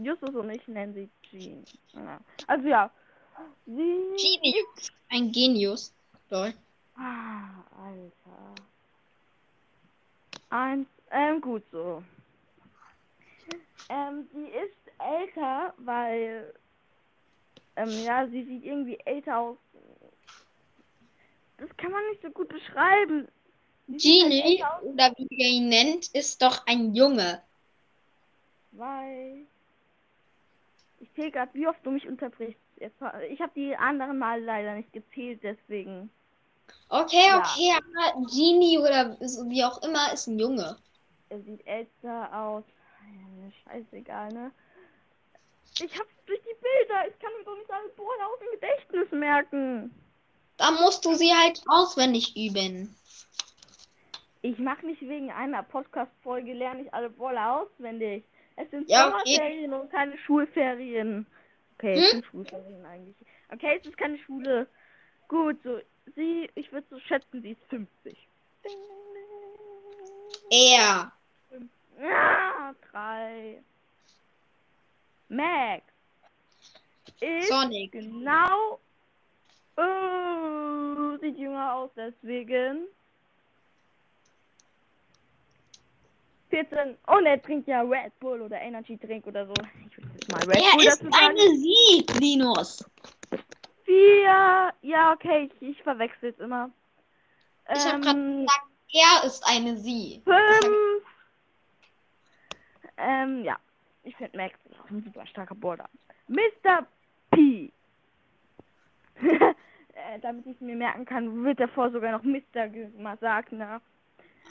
Justus 0.00 0.34
und 0.34 0.50
ich 0.50 0.66
nennen 0.68 0.94
sie 0.94 1.08
Jean. 1.28 1.64
Ja. 1.92 2.20
Also 2.46 2.68
ja. 2.68 2.90
Sie. 3.66 4.04
Genius. 4.16 4.92
Ein 5.10 5.32
Genius. 5.32 5.92
Lol. 6.30 6.54
Ah, 6.96 7.48
Alter. 7.76 8.54
Eins. 10.50 10.86
Ähm, 11.10 11.40
gut 11.40 11.64
so. 11.72 12.02
Ähm, 13.90 14.28
sie 14.32 14.46
ist 14.46 14.76
älter, 14.98 15.74
weil. 15.78 16.54
Ähm, 17.76 17.90
ja, 18.04 18.26
sie 18.28 18.44
sieht 18.44 18.64
irgendwie 18.64 18.98
älter 19.04 19.38
aus. 19.38 19.58
Das 21.58 21.68
kann 21.76 21.90
man 21.90 22.06
nicht 22.10 22.22
so 22.22 22.30
gut 22.30 22.48
beschreiben. 22.48 23.28
Halt 23.88 24.02
Genie, 24.02 24.62
aus, 24.62 24.82
oder 24.84 25.12
wie 25.16 25.26
ihr 25.30 25.48
ihn 25.48 25.68
nennt, 25.68 26.08
ist 26.14 26.40
doch 26.40 26.66
ein 26.66 26.94
Junge. 26.94 27.42
Weil. 28.72 29.46
Ich 31.00 31.12
zähle 31.14 31.32
gerade, 31.32 31.52
wie 31.54 31.66
oft 31.66 31.84
du 31.84 31.90
mich 31.90 32.06
unterbrichst. 32.06 32.60
Ich 33.28 33.40
habe 33.40 33.52
die 33.56 33.76
anderen 33.76 34.18
Mal 34.18 34.42
leider 34.42 34.74
nicht 34.74 34.92
gezählt, 34.92 35.40
deswegen. 35.42 36.10
Okay, 36.88 37.26
Ja. 37.26 37.38
okay, 37.38 37.72
aber 37.76 38.26
Genie 38.26 38.78
oder 38.78 39.18
wie 39.20 39.64
auch 39.64 39.82
immer 39.82 40.12
ist 40.12 40.28
ein 40.28 40.38
Junge. 40.38 40.76
Er 41.28 41.40
sieht 41.40 41.66
älter 41.66 42.32
aus. 42.32 42.64
Ja, 43.10 43.50
Scheißegal, 43.64 44.32
ne? 44.32 44.50
Ich 45.82 45.98
hab's 45.98 46.14
durch 46.26 46.40
die 46.40 46.60
Bilder. 46.60 47.08
Ich 47.08 47.18
kann 47.18 47.32
mir 47.38 47.44
doch 47.44 47.56
nicht 47.56 47.70
alle 47.70 47.88
Brawler 47.90 48.26
aus 48.28 48.38
dem 48.40 48.60
Gedächtnis 48.60 49.10
merken. 49.12 49.94
Da 50.56 50.70
musst 50.72 51.04
du 51.04 51.14
sie 51.14 51.32
halt 51.32 51.62
auswendig 51.68 52.36
üben. 52.36 52.94
Ich 54.42 54.58
mache 54.58 54.86
nicht 54.86 55.00
wegen 55.02 55.30
einer 55.30 55.62
Podcast-Folge, 55.62 56.52
lerne 56.52 56.82
ich 56.82 56.94
alle 56.94 57.10
Brawler 57.10 57.62
auswendig. 57.62 58.24
Es 58.56 58.70
sind 58.70 58.88
Ja, 58.90 59.10
Sommerferien 59.10 59.72
und 59.72 59.90
keine 59.90 60.16
Schulferien. 60.18 61.26
Okay, 61.78 61.94
es 61.94 62.04
Hm? 62.04 62.10
sind 62.10 62.26
Schulferien 62.26 62.84
eigentlich. 62.84 63.16
Okay, 63.52 63.78
es 63.80 63.86
ist 63.86 63.96
keine 63.96 64.18
Schule. 64.18 64.66
Gut, 65.28 65.56
so, 65.62 65.78
sie, 66.14 66.50
ich 66.54 66.70
würde 66.72 66.86
so 66.90 66.98
schätzen, 67.00 67.40
sie 67.42 67.52
ist 67.52 67.64
50. 67.70 68.16
Er. 70.50 71.12
Ah, 72.02 72.72
drei. 72.90 73.62
Max 75.28 75.82
ist 77.20 77.48
Sonic. 77.48 77.92
genau. 77.92 78.80
Oh, 79.76 81.16
sieht 81.20 81.38
jünger 81.38 81.74
aus, 81.74 81.90
deswegen. 81.96 82.86
14. 86.50 86.96
Und 87.06 87.26
er 87.26 87.40
trinkt 87.40 87.68
ja 87.68 87.82
Red 87.82 88.18
Bull 88.18 88.42
oder 88.42 88.60
Energy 88.60 88.98
Drink 88.98 89.24
oder 89.26 89.46
so. 89.46 89.52
Ich 89.88 89.96
würde 89.96 90.10
jetzt 90.14 90.32
mal 90.32 90.40
Red 90.40 90.58
Bull 90.58 90.84
Er 90.84 90.88
ist 90.88 91.02
eine 91.14 91.56
Sie, 91.56 92.06
Linus. 92.18 92.84
Vier. 93.84 94.72
Ja, 94.82 95.12
okay, 95.12 95.48
ich, 95.60 95.68
ich 95.68 95.82
verwechsel 95.82 96.30
es 96.30 96.38
immer. 96.40 96.70
Ich 97.72 97.84
hab 97.84 98.02
grad 98.02 98.16
Ähm, 98.16 98.46
gesagt, 98.46 98.66
er 98.92 99.24
ist 99.26 99.46
eine 99.46 99.76
Sie. 99.76 100.22
Fünf. 100.24 101.04
Ähm, 103.00 103.44
ja. 103.44 103.58
Ich 104.02 104.16
finde 104.16 104.36
Max 104.36 104.54
ist 104.64 104.80
auch 104.80 104.90
ein 104.90 105.02
super 105.04 105.26
starker 105.26 105.54
Border. 105.54 105.88
Mr. 106.28 106.86
P. 107.30 107.70
äh, 109.22 110.18
damit 110.22 110.46
ich 110.46 110.60
mir 110.60 110.76
merken 110.76 111.04
kann, 111.04 111.44
wird 111.44 111.60
davor 111.60 111.90
sogar 111.90 112.12
noch 112.12 112.22
Mr. 112.22 112.68
gesagt, 112.68 113.52
ne? 113.52 113.80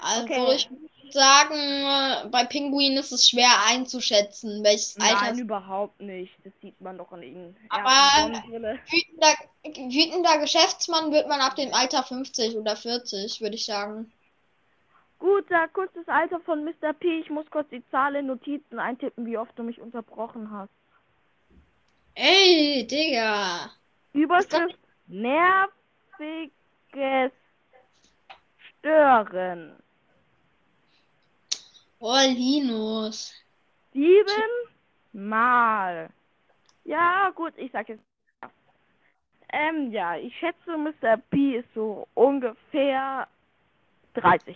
Also 0.01 0.23
Okay. 0.23 0.55
ich 0.55 0.69
würde 0.69 1.11
sagen, 1.11 1.55
äh, 1.55 2.29
bei 2.29 2.45
Pinguin 2.45 2.95
ist 2.97 3.11
es 3.11 3.27
schwer 3.29 3.49
einzuschätzen, 3.67 4.63
welches 4.63 4.97
Alter 4.99 5.31
Nein, 5.31 5.39
überhaupt 5.39 5.99
nicht. 5.99 6.33
Das 6.43 6.53
sieht 6.61 6.79
man 6.79 6.97
doch 6.97 7.11
an 7.11 7.23
ihnen. 7.23 7.57
Er 7.71 7.79
Aber- 7.79 8.41
wütender, 8.85 9.33
wütender 9.63 10.37
Geschäftsmann 10.39 11.11
wird 11.11 11.27
man 11.27 11.41
ab 11.41 11.55
dem 11.55 11.73
Alter 11.73 12.03
50 12.03 12.55
oder 12.55 12.75
40, 12.75 13.41
würde 13.41 13.55
ich 13.55 13.65
sagen. 13.65 14.11
Gut, 15.19 15.45
sag 15.49 15.73
kurz 15.73 15.91
das 15.93 16.07
Alter 16.07 16.39
von 16.39 16.63
Mr. 16.63 16.93
P. 16.93 17.19
Ich 17.19 17.29
muss 17.29 17.49
kurz 17.51 17.69
die 17.69 17.83
Zahl 17.91 18.15
in 18.15 18.27
Notizen 18.27 18.79
eintippen, 18.79 19.25
wie 19.25 19.37
oft 19.37 19.57
du 19.59 19.63
mich 19.63 19.81
unterbrochen 19.81 20.49
hast. 20.49 20.71
Ey, 22.15 22.87
Digga. 22.87 23.69
Überschrift 24.13 24.79
nerviges 25.07 25.71
Stören. 28.57 29.75
Oh, 31.99 32.17
Linus. 32.27 33.33
Sieben 33.93 34.51
Mal. 35.11 36.09
Ja, 36.85 37.29
gut, 37.35 37.53
ich 37.57 37.71
sag 37.71 37.89
jetzt. 37.89 38.03
Ähm, 39.51 39.91
ja, 39.91 40.15
ich 40.15 40.33
schätze, 40.37 40.77
Mr. 40.77 41.17
P 41.29 41.57
ist 41.57 41.73
so 41.73 42.07
ungefähr 42.13 43.27
30. 44.13 44.55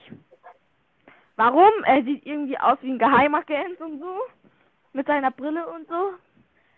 Warum? 1.36 1.72
Er 1.86 2.04
sieht 2.04 2.26
irgendwie 2.26 2.58
aus 2.58 2.78
wie 2.82 2.92
ein 2.92 3.00
Geheimagent 3.00 3.80
und 3.82 4.00
so. 4.00 4.20
Mit 4.94 5.08
seiner 5.08 5.32
Brille 5.32 5.66
und 5.68 5.88
so. 5.88 6.14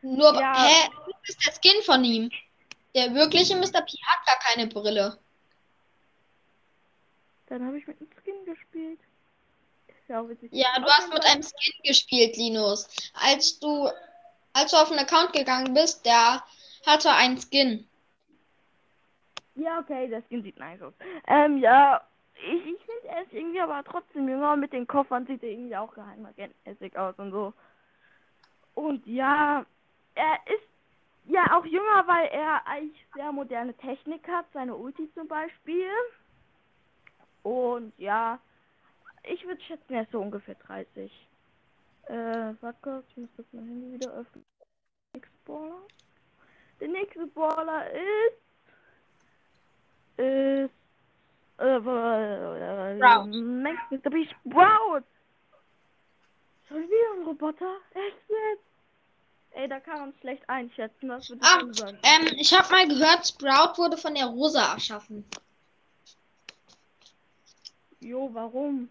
Nur, 0.01 0.39
Ja. 0.39 0.53
hä? 0.63 0.89
Du 1.05 1.11
bist 1.25 1.45
der 1.45 1.53
Skin 1.53 1.81
von 1.83 2.03
ihm. 2.05 2.31
Der 2.95 3.13
wirkliche 3.13 3.55
Mr. 3.57 3.81
P 3.81 3.97
hat 4.05 4.25
gar 4.25 4.39
keine 4.39 4.67
Brille. 4.67 5.17
Dann 7.47 7.65
habe 7.65 7.77
ich 7.77 7.85
mit 7.87 7.99
einem 7.99 8.09
Skin 8.21 8.45
gespielt. 8.45 8.99
Ist 9.87 10.09
ja. 10.09 10.23
Ja, 10.51 10.79
du 10.79 10.85
hast 10.85 11.13
mit 11.13 11.23
einem 11.25 11.43
Skin 11.43 11.73
gespielt, 11.83 12.37
Linus. 12.37 12.87
Als 13.13 13.59
du, 13.59 13.89
als 14.53 14.71
du 14.71 14.77
auf 14.77 14.89
einen 14.89 14.99
Account 14.99 15.33
gegangen 15.33 15.73
bist, 15.73 16.05
der 16.05 16.43
hatte 16.85 17.11
einen 17.11 17.37
Skin. 17.39 17.87
Ja, 19.55 19.79
okay, 19.79 20.07
der 20.07 20.21
Skin 20.23 20.43
sieht 20.43 20.57
nice 20.57 20.81
aus. 20.81 20.93
Ähm, 21.27 21.57
ja, 21.59 22.01
ich, 22.35 22.65
ich 22.65 22.85
finde, 22.85 23.07
er 23.07 23.23
ist 23.23 23.33
irgendwie 23.33 23.61
aber 23.61 23.83
trotzdem 23.83 24.27
jünger. 24.27 24.55
Mit 24.55 24.73
den 24.73 24.87
Koffern 24.87 25.25
sieht 25.25 25.43
er 25.43 25.49
irgendwie 25.49 25.75
auch 25.75 25.93
geheimagentmäßig 25.93 26.97
aus 26.97 27.15
und 27.17 27.31
so. 27.31 27.53
Und 28.73 29.05
ja, 29.07 29.65
er 30.15 30.39
ist 30.47 30.67
ja 31.25 31.57
auch 31.57 31.65
jünger, 31.65 32.07
weil 32.07 32.27
er 32.27 32.65
eigentlich 32.67 33.05
sehr 33.15 33.31
moderne 33.31 33.73
Technik 33.75 34.27
hat, 34.27 34.45
seine 34.53 34.75
Ulti 34.75 35.09
zum 35.13 35.27
Beispiel. 35.27 35.89
Und 37.43 37.93
ja, 37.97 38.39
ich 39.23 39.45
würde 39.45 39.61
schätzen, 39.61 39.93
er 39.93 40.03
ist 40.03 40.11
so 40.11 40.19
ungefähr 40.19 40.55
30. 40.55 41.11
Äh, 42.07 42.53
warte 42.61 43.03
ich 43.09 43.17
muss 43.17 43.29
kurz 43.35 43.47
mein 43.51 43.65
Handy 43.65 43.93
wieder 43.93 44.11
öffnen. 44.11 44.45
Nächster 45.13 45.37
Baller. 45.45 45.81
Der 46.79 46.87
nächste 46.89 47.27
Baller 47.27 47.89
ist 47.91 48.45
ist 50.17 50.84
Sprout. 51.57 53.27
Mr. 53.27 54.11
Sprout. 54.25 55.03
Schon 56.67 56.81
wieder 56.81 57.13
ein 57.21 57.25
Roboter? 57.25 57.75
Echt 57.93 58.17
jetzt? 58.29 58.63
Ey, 59.51 59.69
da 59.69 59.79
kann 59.79 59.99
man 59.99 60.13
schlecht 60.19 60.47
einschätzen, 60.49 61.07
was 61.09 61.29
würdest 61.29 61.49
Ah, 61.49 61.59
du 61.59 61.73
sagen? 61.73 61.97
ähm, 62.03 62.27
ich 62.37 62.53
habe 62.53 62.69
mal 62.71 62.87
gehört, 62.87 63.27
Sprout 63.27 63.77
wurde 63.77 63.95
von 63.97 64.13
der 64.13 64.25
Rosa 64.25 64.73
erschaffen. 64.73 65.23
Jo, 68.01 68.29
warum? 68.33 68.89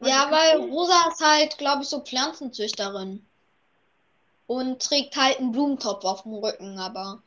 Ja, 0.00 0.30
weil 0.30 0.58
Rosa 0.70 1.08
ist 1.08 1.24
halt, 1.24 1.56
glaube 1.58 1.82
ich, 1.84 1.88
so 1.88 2.00
Pflanzenzüchterin. 2.00 3.24
Und 4.48 4.82
trägt 4.82 5.16
halt 5.16 5.38
einen 5.38 5.52
Blumentopf 5.52 6.04
auf 6.04 6.24
dem 6.24 6.34
Rücken, 6.34 6.78
aber. 6.78 7.22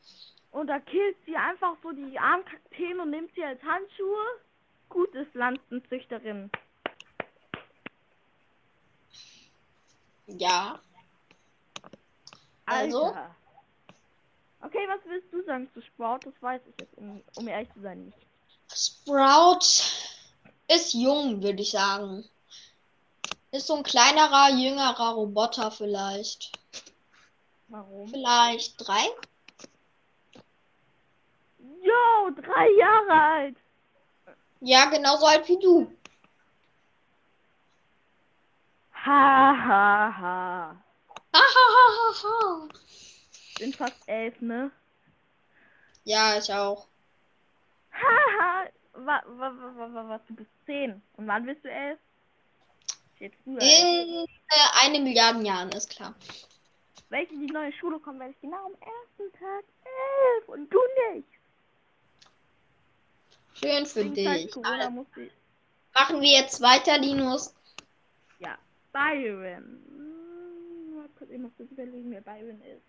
Und 0.56 0.68
da 0.68 0.80
killt 0.80 1.18
sie 1.26 1.36
einfach 1.36 1.76
so 1.82 1.92
die 1.92 2.18
armen 2.18 2.42
Kakteen 2.46 2.98
und 2.98 3.10
nimmt 3.10 3.30
sie 3.34 3.44
als 3.44 3.62
Handschuhe? 3.62 4.24
Gute 4.88 5.26
Pflanzenzüchterin. 5.26 6.50
Ja. 10.28 10.80
Also? 12.64 13.04
Alter. 13.04 13.36
Okay, 14.62 14.88
was 14.88 15.00
willst 15.04 15.30
du 15.30 15.44
sagen 15.44 15.68
zu 15.74 15.82
Sprout? 15.82 16.20
Das 16.24 16.32
weiß 16.40 16.62
ich 16.70 16.80
jetzt, 16.80 16.96
um, 16.96 17.22
um 17.36 17.48
ehrlich 17.48 17.70
zu 17.74 17.82
sein, 17.82 18.06
nicht. 18.06 18.18
Sprout 18.74 19.84
ist 20.68 20.94
jung, 20.94 21.42
würde 21.42 21.60
ich 21.60 21.72
sagen. 21.72 22.24
Ist 23.50 23.66
so 23.66 23.74
ein 23.74 23.82
kleinerer, 23.82 24.56
jüngerer 24.56 25.12
Roboter 25.12 25.70
vielleicht. 25.70 26.58
Warum? 27.68 28.08
Vielleicht 28.08 28.76
drei? 28.78 29.06
Jo, 32.26 32.42
drei 32.42 32.70
Jahre 32.70 33.12
alt. 33.12 33.56
Ja, 34.60 34.86
genauso 34.86 35.26
alt 35.26 35.48
wie 35.48 35.58
du. 35.58 35.92
Ha, 38.92 39.54
ha, 39.66 40.18
ha. 40.18 40.76
Hahaha. 41.32 42.68
Bin 43.58 43.72
fast 43.72 44.08
elf, 44.08 44.40
ne? 44.40 44.70
ja, 46.04 46.38
ich 46.38 46.52
auch. 46.52 46.88
Ha, 47.92 48.40
ha. 48.40 48.64
Wa, 48.94 49.22
wa, 49.26 49.52
wa, 49.52 49.76
wa, 49.76 49.94
wa, 49.94 50.08
was, 50.08 50.20
du 50.26 50.34
bist 50.34 50.50
zehn. 50.64 51.02
Und 51.16 51.26
wann 51.26 51.44
bist 51.44 51.64
du 51.64 51.70
elf? 51.70 51.98
Jetzt 53.18 53.36
früher. 53.44 53.60
In 53.60 54.26
äh, 54.48 54.84
eine 54.84 55.00
Milliarden 55.00 55.44
Jahren, 55.44 55.70
ist 55.70 55.90
klar. 55.90 56.14
Wenn 57.08 57.24
ich 57.24 57.30
in 57.30 57.46
die 57.46 57.52
neue 57.52 57.72
Schule 57.74 57.98
komme, 58.00 58.20
werde 58.20 58.32
ich 58.32 58.40
genau 58.40 58.66
am 58.66 58.74
ersten 58.74 59.38
Tag 59.38 59.64
elf. 59.84 60.48
Und 60.48 60.72
du 60.72 60.80
nicht. 61.12 61.35
Schön 63.62 63.86
für 63.86 64.04
dich. 64.04 64.50
Corona 64.50 64.92
ich. 65.16 65.30
machen 65.94 66.20
wir 66.20 66.30
jetzt 66.30 66.60
weiter, 66.60 66.98
Linus. 66.98 67.54
Ja, 68.38 68.56
Byron. 68.92 69.80
Mal 70.94 71.08
kurz, 71.18 71.30
ich 71.30 71.38
muss 71.38 71.52
kurz 71.56 71.70
überlegen, 71.70 72.10
wer 72.10 72.20
Byron 72.20 72.60
ist. 72.62 72.82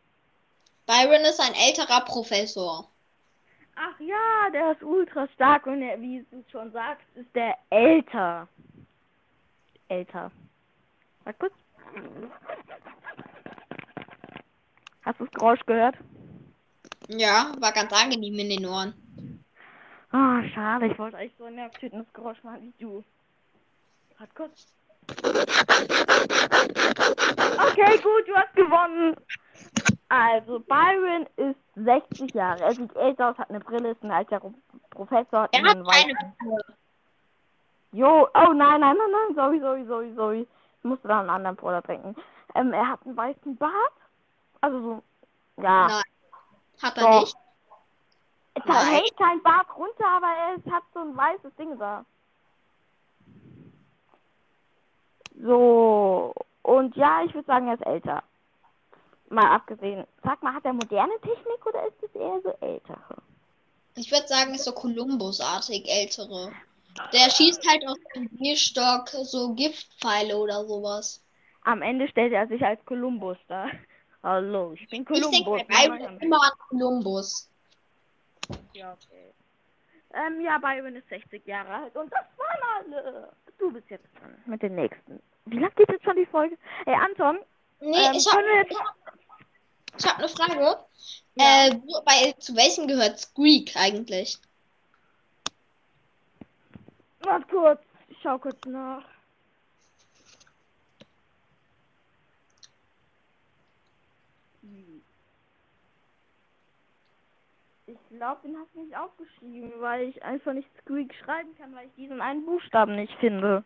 Byron 0.85 1.21
ist 1.21 1.39
ein 1.39 1.53
älterer 1.53 2.01
Professor. 2.05 2.89
Ach 3.75 3.99
ja, 3.99 4.49
der 4.51 4.71
ist 4.71 4.83
ultra 4.83 5.27
stark 5.35 5.67
und 5.67 5.81
er, 5.81 6.01
wie 6.01 6.25
du 6.31 6.43
schon 6.51 6.71
sagst, 6.71 7.05
ist 7.15 7.33
der 7.35 7.57
älter. 7.69 8.47
Älter. 9.87 10.31
Sag 11.23 11.39
kurz. 11.39 11.53
Hast 15.03 15.19
du 15.19 15.25
das 15.25 15.33
Geräusch 15.33 15.65
gehört? 15.65 15.95
Ja, 17.07 17.53
war 17.59 17.71
ganz 17.71 17.93
angenehm 17.93 18.37
in 18.39 18.49
den 18.49 18.65
Ohren. 18.65 19.06
Ah, 20.11 20.41
schade, 20.53 20.87
ich 20.87 20.97
wollte 20.97 21.17
eigentlich 21.17 21.35
so 21.37 21.45
ein 21.45 21.55
nervtötendes 21.55 22.11
Geräusch 22.13 22.41
machen 22.43 22.61
wie 22.77 22.83
du. 22.83 23.03
Warte 24.17 24.33
kurz. 24.33 24.67
Okay, 27.69 27.97
gut, 27.99 28.27
du 28.27 28.35
hast 28.35 28.53
gewonnen. 28.55 29.15
Also, 30.09 30.59
Byron 30.61 31.27
ist 31.35 31.59
60 31.75 32.33
Jahre. 32.33 32.61
Er 32.61 32.73
sieht 32.75 32.95
älter 32.95 33.29
aus, 33.29 33.37
hat 33.37 33.49
eine 33.49 33.59
Brille, 33.59 33.91
ist 33.91 34.03
ein 34.03 34.11
alter 34.11 34.39
Ro- 34.39 34.53
Professor. 34.89 35.43
hat 35.43 35.53
Er 35.53 35.63
hat 35.63 35.85
keine 35.85 36.13
Brille. 36.39 36.63
Jo, 37.91 38.27
oh 38.33 38.53
nein, 38.53 38.79
nein, 38.81 38.95
nein, 38.97 39.11
nein, 39.11 39.35
sorry, 39.35 39.59
sorry, 39.59 39.85
sorry, 39.85 40.13
sorry. 40.15 40.47
Ich 40.79 40.83
musste 40.83 41.07
da 41.07 41.19
einen 41.19 41.29
anderen 41.29 41.55
Bruder 41.55 41.81
trinken. 41.81 42.15
Ähm, 42.55 42.71
er 42.73 42.87
hat 42.87 42.99
einen 43.05 43.17
weißen 43.17 43.55
Bart. 43.57 43.73
Also 44.61 44.81
so, 44.81 45.03
ja. 45.61 45.87
Nein. 45.87 46.03
Hat 46.81 46.97
er 46.97 47.03
Doch. 47.03 47.19
nicht? 47.21 47.37
Nein. 48.65 48.87
hält 48.87 49.17
kein 49.17 49.41
Bart 49.43 49.67
runter, 49.75 50.07
aber 50.07 50.27
es 50.57 50.71
hat 50.71 50.83
so 50.93 50.99
ein 50.99 51.15
weißes 51.15 51.55
Ding 51.55 51.77
da. 51.77 52.05
So, 55.39 56.33
und 56.63 56.95
ja, 56.95 57.23
ich 57.23 57.33
würde 57.33 57.45
sagen, 57.45 57.67
er 57.67 57.75
ist 57.75 57.85
älter. 57.85 58.23
Mal 59.29 59.55
abgesehen. 59.55 60.07
Sag 60.23 60.41
mal, 60.41 60.53
hat 60.53 60.65
er 60.65 60.73
moderne 60.73 61.13
Technik 61.21 61.65
oder 61.65 61.85
ist 61.85 62.01
es 62.01 62.15
eher 62.15 62.41
so 62.43 62.49
ältere? 62.65 63.17
Ich 63.95 64.11
würde 64.11 64.27
sagen, 64.27 64.53
ist 64.53 64.63
so 64.63 64.71
Kolumbus-artig, 64.71 65.87
ältere. 65.89 66.51
Der 67.13 67.29
schießt 67.29 67.67
halt 67.69 67.87
aus 67.87 67.97
dem 68.15 68.29
Bierstock 68.29 69.09
so 69.09 69.53
Giftpfeile 69.53 70.37
oder 70.37 70.65
sowas. 70.65 71.23
Am 71.63 71.81
Ende 71.81 72.07
stellt 72.07 72.33
er 72.33 72.47
sich 72.47 72.63
als 72.63 72.83
Kolumbus 72.85 73.37
da. 73.47 73.67
Hallo, 74.23 74.73
ich 74.73 74.87
bin 74.89 75.01
Ich 75.01 75.07
denke 75.07 75.43
Kolumbus. 75.43 75.61
Mama, 75.67 75.97
Byron 75.97 76.19
immer 76.19 76.43
an 76.43 76.51
Kolumbus. 76.69 77.49
Ja, 78.73 78.93
okay. 78.93 79.33
Ähm, 80.13 80.41
ja, 80.41 80.57
Byron 80.57 80.95
ist 80.95 81.09
60 81.09 81.45
Jahre 81.45 81.73
alt 81.83 81.95
und 81.95 82.11
das 82.11 82.25
waren 82.37 82.85
alle. 82.93 83.31
Du 83.57 83.71
bist 83.71 83.89
jetzt 83.89 84.07
dran 84.19 84.41
mit 84.45 84.61
den 84.61 84.75
nächsten. 84.75 85.21
Wie 85.45 85.57
lange 85.59 85.73
geht 85.75 85.89
jetzt 85.89 86.03
schon 86.05 86.15
die 86.15 86.25
Folge? 86.25 86.57
Ey, 86.85 86.93
Anton, 86.95 87.39
Nee, 87.79 87.95
Ähm, 88.05 88.13
ich 88.15 88.25
habe 88.31 88.43
jetzt- 88.55 88.71
ich 89.99 90.05
hab 90.05 90.17
eine 90.17 90.29
Frage. 90.29 90.85
Ja. 91.35 91.67
Äh, 91.67 91.75
bei, 92.05 92.31
zu 92.39 92.55
welchem 92.55 92.87
gehört 92.87 93.19
Squeak 93.19 93.75
eigentlich? 93.75 94.37
warte 97.19 97.45
kurz. 97.47 97.81
Ich 98.07 98.17
schau 98.23 98.39
kurz 98.39 98.57
nach. 98.65 99.03
Ich 107.85 107.96
glaube, 108.09 108.41
den 108.43 108.57
hast 108.57 108.73
du 108.73 108.81
nicht 108.81 108.97
aufgeschrieben, 108.97 109.71
weil 109.79 110.09
ich 110.09 110.23
einfach 110.23 110.53
nicht 110.53 110.69
Squeak 110.81 111.13
schreiben 111.15 111.55
kann, 111.57 111.73
weil 111.75 111.87
ich 111.87 111.95
diesen 111.95 112.21
einen 112.21 112.45
Buchstaben 112.45 112.95
nicht 112.95 113.13
finde. 113.19 113.63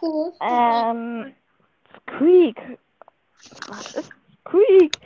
Cool. 0.00 0.32
Ähm, 0.40 1.34
Squeak. 2.06 2.78
Was 3.68 3.94
ist 3.94 4.12
Squeak? 4.40 4.98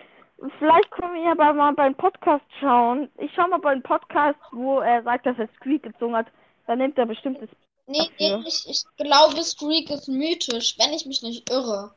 Vielleicht 0.59 0.91
können 0.93 1.15
wir 1.15 1.33
aber 1.33 1.53
mal 1.53 1.73
beim 1.75 1.95
Podcast 1.95 2.45
schauen. 2.61 3.11
Ich 3.19 3.33
schau 3.35 3.49
mal 3.49 3.59
beim 3.59 3.83
Podcast, 3.83 4.39
wo 4.53 4.81
er 4.81 5.03
sagt, 5.03 5.27
dass 5.27 5.39
er 5.39 5.49
Squeak 5.57 5.83
gezogen 5.83 6.17
hat. 6.17 6.27
Dann 6.67 6.79
nimmt 6.79 6.97
er 6.99 7.07
bestimmt 7.07 7.43
das. 7.43 7.51
Nee, 7.87 8.11
nee 8.19 8.43
ich, 8.47 8.69
ich 8.69 8.85
glaube, 8.97 9.43
Squeak 9.43 9.91
ist 9.91 10.09
mythisch, 10.09 10.77
wenn 10.79 10.93
ich 10.93 11.07
mich 11.07 11.23
nicht 11.23 11.51
irre. 11.51 11.95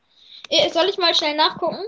Eh, 0.50 0.70
Soll 0.70 0.90
ich 0.90 0.98
mal 0.98 1.14
schnell 1.14 1.36
nachgucken? 1.36 1.86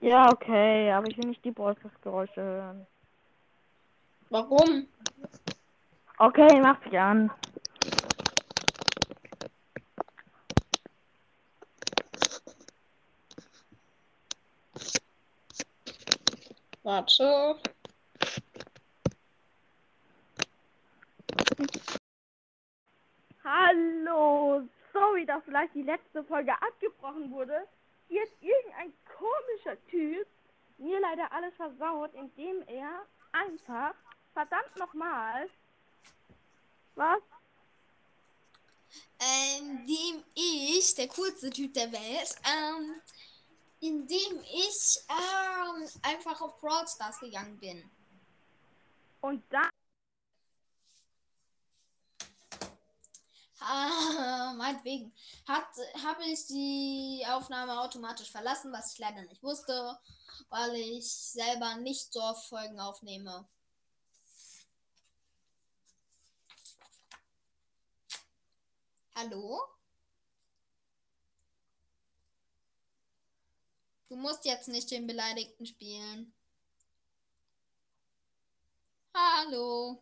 Ja, 0.00 0.30
okay, 0.30 0.92
aber 0.92 1.08
ich 1.08 1.18
will 1.18 1.28
nicht 1.28 1.44
die 1.44 1.52
Podcast-Geräusche 1.52 2.40
hören. 2.40 2.86
Warum? 4.30 4.86
Okay, 6.18 6.60
mach 6.60 6.80
dich 6.80 6.98
an. 6.98 7.30
Warte. 16.82 17.56
Hallo, 23.44 24.62
sorry, 24.92 25.24
dass 25.24 25.42
vielleicht 25.44 25.74
die 25.74 25.82
letzte 25.82 26.22
Folge 26.24 26.52
abgebrochen 26.52 27.30
wurde. 27.30 27.66
Hier 28.08 28.22
ist 28.24 28.34
irgendein 28.40 28.92
komischer 29.16 29.76
Typ 29.90 30.26
mir 30.78 31.00
leider 31.00 31.32
alles 31.32 31.54
versaut, 31.56 32.12
indem 32.14 32.62
er 32.68 33.06
einfach, 33.32 33.94
verdammt 34.38 34.76
nochmal, 34.76 35.50
was? 36.94 37.22
Indem 39.58 40.22
ich, 40.34 40.94
der 40.94 41.08
coolste 41.08 41.50
Typ 41.50 41.74
der 41.74 41.90
Welt, 41.90 42.36
ähm, 42.44 43.02
indem 43.80 44.40
ich 44.42 45.00
ähm, 45.08 45.88
einfach 46.02 46.40
auf 46.40 46.56
Brawl 46.60 46.86
Stars 46.86 47.18
gegangen 47.18 47.58
bin. 47.58 47.90
Und 49.20 49.42
dann, 49.50 49.70
Ah, 53.60 54.52
meinetwegen. 54.56 55.12
Hat, 55.48 55.66
habe 56.04 56.24
ich 56.26 56.46
die 56.46 57.24
Aufnahme 57.28 57.80
automatisch 57.80 58.30
verlassen, 58.30 58.72
was 58.72 58.92
ich 58.92 59.00
leider 59.00 59.20
nicht 59.22 59.42
wusste, 59.42 59.98
weil 60.48 60.76
ich 60.76 61.10
selber 61.12 61.74
nicht 61.74 62.12
so 62.12 62.34
Folgen 62.48 62.78
aufnehme. 62.78 63.48
Hallo? 69.20 69.60
Du 74.08 74.14
musst 74.14 74.44
jetzt 74.44 74.68
nicht 74.68 74.92
den 74.92 75.08
Beleidigten 75.08 75.66
spielen. 75.66 76.32
Hallo. 79.12 80.00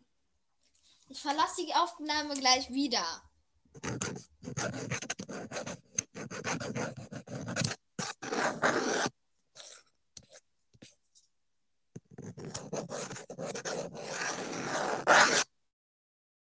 Ich 1.09 1.19
verlasse 1.19 1.65
die 1.65 1.73
Aufnahme 1.73 2.35
gleich 2.35 2.69
wieder. 2.69 3.23